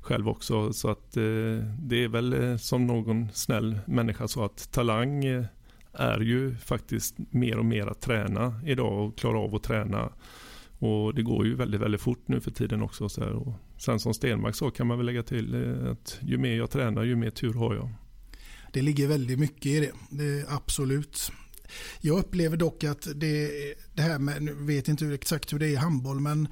själv 0.00 0.28
också. 0.28 0.72
Så 0.72 0.88
att 0.88 1.16
eh, 1.16 1.22
det 1.78 2.04
är 2.04 2.08
väl 2.08 2.32
eh, 2.32 2.56
som 2.56 2.86
någon 2.86 3.28
snäll 3.32 3.78
människa 3.86 4.28
sa 4.28 4.46
att 4.46 4.72
talang 4.72 5.24
eh, 5.24 5.44
är 5.92 6.20
ju 6.20 6.54
faktiskt 6.54 7.16
mer 7.30 7.58
och 7.58 7.64
mer 7.64 7.86
att 7.86 8.00
träna 8.00 8.60
idag 8.66 9.06
och 9.06 9.18
klara 9.18 9.38
av 9.38 9.54
att 9.54 9.62
träna. 9.62 10.12
Och 10.78 11.14
det 11.14 11.22
går 11.22 11.46
ju 11.46 11.54
väldigt, 11.54 11.80
väldigt 11.80 12.00
fort 12.00 12.28
nu 12.28 12.40
för 12.40 12.50
tiden 12.50 12.82
också. 12.82 13.08
Så 13.08 13.24
och 13.24 13.52
sen 13.76 14.00
som 14.00 14.14
Stenmark 14.14 14.54
sa 14.54 14.70
kan 14.70 14.86
man 14.86 14.96
väl 14.98 15.06
lägga 15.06 15.22
till 15.22 15.54
eh, 15.54 15.90
att 15.90 16.18
ju 16.22 16.38
mer 16.38 16.56
jag 16.56 16.70
tränar 16.70 17.02
ju 17.02 17.16
mer 17.16 17.30
tur 17.30 17.54
har 17.54 17.74
jag. 17.74 17.92
Det 18.72 18.82
ligger 18.82 19.08
väldigt 19.08 19.38
mycket 19.38 19.66
i 19.66 19.80
det, 19.80 19.92
det 20.10 20.46
absolut. 20.48 21.32
Jag 22.00 22.18
upplever 22.18 22.56
dock 22.56 22.84
att 22.84 23.08
det, 23.14 23.50
det 23.94 24.02
här 24.02 24.18
med, 24.18 24.42
nu 24.42 24.54
vet 24.54 24.88
inte 24.88 25.06
exakt 25.06 25.52
hur 25.52 25.58
det 25.58 25.66
är 25.66 25.70
i 25.70 25.76
handboll, 25.76 26.20
men 26.20 26.48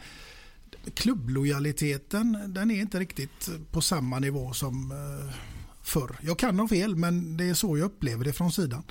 klubblojaliteten 0.95 2.39
den 2.49 2.71
är 2.71 2.81
inte 2.81 2.99
riktigt 2.99 3.49
på 3.71 3.81
samma 3.81 4.19
nivå 4.19 4.53
som 4.53 4.91
eh, 4.91 5.35
förr. 5.83 6.17
Jag 6.21 6.39
kan 6.39 6.59
ha 6.59 6.69
fel 6.69 6.97
men 6.97 7.37
det 7.37 7.45
är 7.45 7.55
så 7.55 7.79
jag 7.79 7.85
upplever 7.85 8.25
det 8.25 8.33
från 8.33 8.53
sidan. 8.53 8.83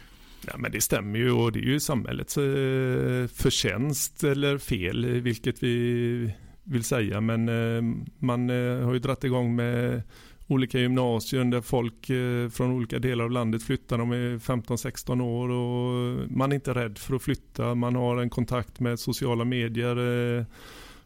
Ja, 0.48 0.58
men 0.58 0.72
det 0.72 0.82
stämmer 0.82 1.20
ju 1.20 1.32
och 1.32 1.52
det 1.52 1.60
är 1.60 1.64
ju 1.64 1.80
samhällets 1.80 2.38
eh, 2.38 3.28
förtjänst 3.28 4.24
eller 4.24 4.58
fel 4.58 5.22
vilket 5.22 5.64
vi 5.64 6.34
vill 6.64 6.84
säga. 6.84 7.22
Men 7.22 7.50
eh, 7.50 7.82
man 8.20 8.50
har 8.50 8.94
ju 8.94 9.00
dratt 9.00 9.24
igång 9.24 9.56
med 9.56 10.02
olika 10.48 10.80
gymnasier 10.80 11.44
där 11.44 11.62
folk 11.62 12.10
eh, 12.10 12.50
från 12.50 12.72
olika 12.72 13.00
delar 13.00 13.26
av 13.26 13.32
landet 13.32 13.64
flyttar. 13.64 13.98
De 13.98 14.12
är 14.12 14.38
15-16 14.38 15.22
år 15.22 15.50
och 15.50 16.32
man 16.32 16.52
är 16.52 16.56
inte 16.56 16.74
rädd 16.74 16.98
för 16.98 17.16
att 17.16 17.24
flytta. 17.24 17.76
Man 17.76 17.96
har 17.96 18.18
en 18.18 18.30
kontakt 18.30 18.80
med 18.80 19.00
sociala 19.00 19.46
medier. 19.46 20.38
Eh, 20.40 20.46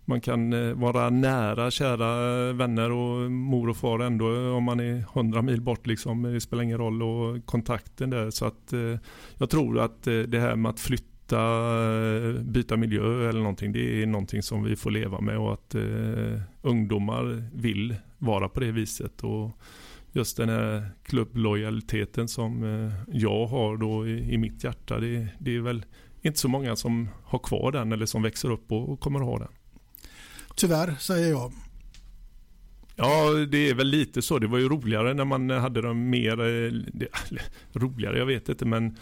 man 0.05 0.21
kan 0.21 0.53
eh, 0.53 0.73
vara 0.73 1.09
nära 1.09 1.71
kära 1.71 2.53
vänner 2.53 2.91
och 2.91 3.31
mor 3.31 3.69
och 3.69 3.77
far 3.77 3.99
ändå 3.99 4.51
om 4.51 4.63
man 4.63 4.79
är 4.79 4.97
100 5.13 5.41
mil 5.41 5.61
bort. 5.61 5.87
Liksom. 5.87 6.23
Det 6.23 6.41
spelar 6.41 6.63
ingen 6.63 6.77
roll 6.77 7.03
och 7.03 7.45
kontakten 7.45 8.09
där. 8.09 8.29
Så 8.29 8.45
att 8.45 8.73
jag 9.37 9.49
tror 9.49 9.79
att 9.79 10.03
det 10.03 10.39
här 10.39 10.55
med 10.55 10.69
att 10.69 10.79
flytta 10.79 11.17
byta, 11.27 12.43
byta 12.43 12.77
miljö 12.77 13.29
eller 13.29 13.39
någonting. 13.39 13.71
Det 13.71 14.01
är 14.01 14.05
någonting 14.05 14.43
som 14.43 14.63
vi 14.63 14.75
får 14.75 14.91
leva 14.91 15.21
med 15.21 15.37
och 15.37 15.53
att 15.53 15.75
eh, 15.75 16.41
ungdomar 16.61 17.43
vill 17.53 17.95
vara 18.17 18.49
på 18.49 18.59
det 18.59 18.71
viset. 18.71 19.23
Och 19.23 19.51
just 20.11 20.37
den 20.37 20.49
här 20.49 20.89
klubblojaliteten 21.03 22.27
som 22.27 22.63
eh, 22.63 22.93
jag 23.19 23.47
har 23.47 23.77
då 23.77 24.07
i, 24.07 24.33
i 24.33 24.37
mitt 24.37 24.63
hjärta. 24.63 24.99
Det, 24.99 25.27
det, 25.39 25.55
är 25.55 25.59
väl 25.59 25.85
inte 26.21 26.39
så 26.39 26.47
många 26.47 26.75
som 26.75 27.09
har 27.23 27.39
kvar 27.39 27.71
den 27.71 27.91
eller 27.91 28.05
som 28.05 28.21
växer 28.21 28.51
upp 28.51 28.71
och, 28.71 28.89
och 28.89 28.99
kommer 28.99 29.19
att 29.19 29.25
ha 29.25 29.39
den. 29.39 29.47
Tyvärr, 30.55 30.95
säger 30.99 31.29
jag. 31.29 31.51
Ja, 32.95 33.31
det 33.51 33.69
är 33.69 33.73
väl 33.73 33.87
lite 33.87 34.21
så. 34.21 34.39
Det 34.39 34.47
var 34.47 34.57
ju 34.57 34.69
roligare 34.69 35.13
när 35.13 35.25
man 35.25 35.49
hade 35.49 35.81
dem 35.81 36.09
mer, 36.09 36.39
eh, 36.39 36.71
det, 36.93 37.07
roligare, 37.73 38.17
jag 38.17 38.25
vet 38.25 38.49
inte 38.49 38.65
men 38.65 38.97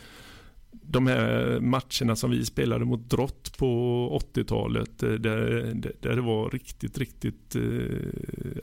de 0.82 1.08
här 1.08 1.60
matcherna 1.60 2.16
som 2.16 2.32
vi 2.32 2.46
spelade 2.46 2.86
mot 2.86 3.10
Drott 3.10 3.58
på 3.58 4.22
80-talet 4.34 5.04
eh, 5.04 5.12
där, 5.12 5.72
där 6.02 6.16
det 6.16 6.22
var 6.22 6.50
riktigt, 6.50 6.98
riktigt 6.98 7.56
eh, 7.56 7.62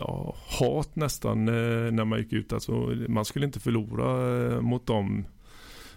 ja, 0.00 0.36
hat 0.58 0.96
nästan 0.96 1.48
eh, 1.48 1.92
när 1.92 2.04
man 2.04 2.18
gick 2.18 2.32
ut. 2.32 2.52
Alltså, 2.52 2.72
man 3.08 3.24
skulle 3.24 3.46
inte 3.46 3.60
förlora 3.60 4.60
mot 4.60 4.86
dem 4.86 5.24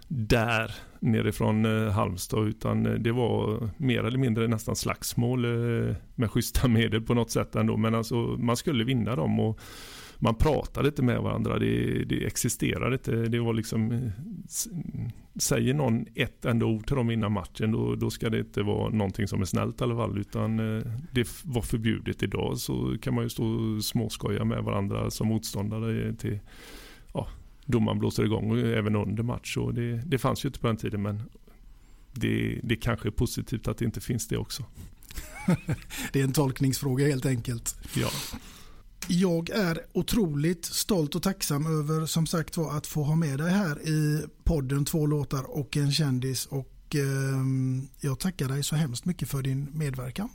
där 0.07 0.75
nerifrån 0.99 1.65
Halmstad 1.91 2.47
utan 2.47 3.03
det 3.03 3.11
var 3.11 3.69
mer 3.77 4.03
eller 4.03 4.17
mindre 4.17 4.47
nästan 4.47 4.75
slagsmål 4.75 5.45
med 6.15 6.31
schyssta 6.31 6.67
medel 6.67 7.01
på 7.01 7.13
något 7.13 7.31
sätt 7.31 7.55
ändå. 7.55 7.77
Men 7.77 7.95
alltså 7.95 8.15
man 8.15 8.57
skulle 8.57 8.83
vinna 8.83 9.15
dem 9.15 9.39
och 9.39 9.59
man 10.19 10.35
pratade 10.35 10.87
inte 10.87 11.03
med 11.03 11.21
varandra. 11.21 11.59
Det, 11.59 12.03
det 12.05 12.25
existerade 12.25 12.95
inte. 12.95 13.15
Det 13.15 13.39
var 13.39 13.53
liksom 13.53 14.11
säger 15.39 15.73
någon 15.73 16.05
ett 16.15 16.45
enda 16.45 16.65
ord 16.65 16.87
till 16.87 16.95
dem 16.95 17.11
innan 17.11 17.31
matchen 17.31 17.71
då, 17.71 17.95
då 17.95 18.09
ska 18.09 18.29
det 18.29 18.39
inte 18.39 18.63
vara 18.63 18.89
någonting 18.89 19.27
som 19.27 19.41
är 19.41 19.45
snällt 19.45 19.81
i 19.81 19.83
alla 19.83 19.95
fall 19.95 20.17
utan 20.17 20.57
det 21.11 21.43
var 21.43 21.61
förbjudet 21.61 22.23
idag 22.23 22.57
så 22.57 22.97
kan 23.01 23.13
man 23.13 23.23
ju 23.23 23.29
stå 23.29 23.45
och 23.45 23.83
småskoja 23.83 24.45
med 24.45 24.63
varandra 24.63 25.11
som 25.11 25.27
motståndare 25.27 26.13
till 26.13 26.39
ja, 27.13 27.27
domaren 27.65 27.99
blåser 27.99 28.23
igång 28.23 28.59
även 28.59 28.95
under 28.95 29.23
match 29.23 29.57
och 29.57 29.73
det, 29.73 30.01
det 30.05 30.17
fanns 30.17 30.45
ju 30.45 30.49
inte 30.49 30.59
på 30.59 30.67
den 30.67 30.77
tiden 30.77 31.01
men 31.01 31.21
det, 32.11 32.59
det 32.63 32.75
kanske 32.75 33.09
är 33.09 33.11
positivt 33.11 33.67
att 33.67 33.77
det 33.77 33.85
inte 33.85 34.01
finns 34.01 34.27
det 34.27 34.37
också. 34.37 34.63
det 36.13 36.19
är 36.19 36.23
en 36.23 36.33
tolkningsfråga 36.33 37.07
helt 37.07 37.25
enkelt. 37.25 37.77
Ja. 37.95 38.09
Jag 39.07 39.49
är 39.49 39.79
otroligt 39.93 40.65
stolt 40.65 41.15
och 41.15 41.23
tacksam 41.23 41.79
över 41.79 42.05
som 42.05 42.27
sagt 42.27 42.57
var 42.57 42.77
att 42.77 42.87
få 42.87 43.03
ha 43.03 43.15
med 43.15 43.39
dig 43.39 43.51
här 43.51 43.87
i 43.87 44.25
podden 44.43 44.85
Två 44.85 45.05
låtar 45.05 45.57
och 45.57 45.77
en 45.77 45.91
kändis 45.91 46.45
och 46.45 46.95
eh, 46.95 47.01
jag 47.99 48.19
tackar 48.19 48.47
dig 48.47 48.63
så 48.63 48.75
hemskt 48.75 49.05
mycket 49.05 49.29
för 49.29 49.41
din 49.41 49.67
medverkan. 49.73 50.29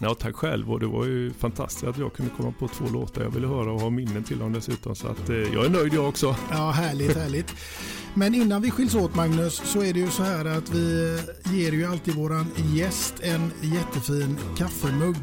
Ja, 0.00 0.14
tack 0.14 0.34
själv 0.34 0.72
och 0.72 0.80
det 0.80 0.86
var 0.86 1.04
ju 1.04 1.32
fantastiskt 1.32 1.84
att 1.84 1.98
jag 1.98 2.12
kunde 2.12 2.32
komma 2.36 2.54
på 2.58 2.68
två 2.68 2.84
låtar 2.88 3.22
jag 3.22 3.30
ville 3.30 3.46
höra 3.46 3.72
och 3.72 3.80
ha 3.80 3.90
minnen 3.90 4.24
till 4.24 4.38
dem 4.38 4.52
dessutom 4.52 4.96
så 4.96 5.08
att 5.08 5.28
eh, 5.28 5.36
jag 5.36 5.64
är 5.64 5.70
nöjd 5.70 5.94
jag 5.94 6.08
också. 6.08 6.36
Ja, 6.50 6.70
härligt, 6.70 7.16
härligt. 7.16 7.54
Men 8.14 8.34
innan 8.34 8.62
vi 8.62 8.70
skiljs 8.70 8.94
åt 8.94 9.14
Magnus 9.14 9.62
så 9.64 9.82
är 9.82 9.92
det 9.92 10.00
ju 10.00 10.10
så 10.10 10.22
här 10.22 10.44
att 10.44 10.70
vi 10.70 11.18
ger 11.44 11.72
ju 11.72 11.86
alltid 11.86 12.14
våran 12.14 12.46
gäst 12.74 13.14
en 13.20 13.52
jättefin 13.62 14.38
kaffemugg 14.56 15.16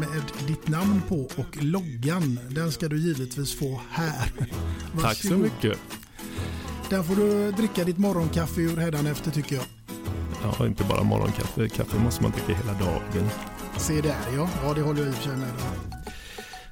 med 0.00 0.22
ditt 0.46 0.68
namn 0.68 1.02
på 1.08 1.16
och 1.36 1.62
loggan. 1.62 2.40
Den 2.50 2.72
ska 2.72 2.88
du 2.88 2.98
givetvis 2.98 3.54
få 3.54 3.80
här. 3.90 4.32
Varsågod. 4.92 5.02
Tack 5.02 5.16
så 5.16 5.36
mycket. 5.36 5.78
Den 6.90 7.04
får 7.04 7.16
du 7.16 7.52
dricka 7.52 7.84
ditt 7.84 7.98
morgonkaffe 7.98 8.60
ur 8.60 8.76
hädanefter 8.76 9.30
tycker 9.30 9.56
jag. 9.56 9.64
Ja, 10.42 10.66
inte 10.66 10.84
bara 10.84 11.02
morgonkaffe. 11.02 11.68
Kaffe 11.68 11.98
måste 11.98 12.22
man 12.22 12.32
dricka 12.32 12.62
hela 12.62 12.72
dagen. 12.72 13.28
Se 13.76 14.00
där 14.00 14.16
ja. 14.36 14.48
Ja, 14.64 14.74
det 14.74 14.80
håller 14.80 15.00
jag 15.00 15.08
i 15.08 15.10
och 15.10 15.14
för 15.14 15.22
sig 15.22 15.36
med 15.36 15.48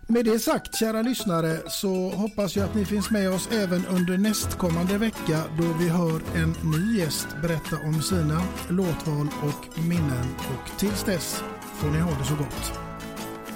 Med 0.07 0.25
det 0.25 0.39
sagt, 0.39 0.79
kära 0.79 1.03
lyssnare, 1.03 1.59
så 1.69 2.11
hoppas 2.11 2.57
jag 2.57 2.65
att 2.65 2.75
ni 2.75 2.85
finns 2.85 3.11
med 3.11 3.31
oss 3.31 3.49
även 3.53 3.87
under 3.87 4.19
nästkommande 4.19 4.99
vecka 4.99 5.43
då 5.59 5.73
vi 5.79 5.89
hör 5.89 6.23
en 6.35 6.55
ny 6.63 6.99
gäst 6.99 7.29
berätta 7.43 7.77
om 7.85 8.03
sina 8.03 8.43
låtval 8.69 9.29
och 9.43 9.79
minnen. 9.79 10.27
Och 10.39 10.79
tills 10.79 11.05
dess 11.05 11.43
får 11.75 11.89
ni 11.89 11.99
ha 11.99 12.11
det 12.11 12.25
så 12.25 12.35
gott. 12.35 12.88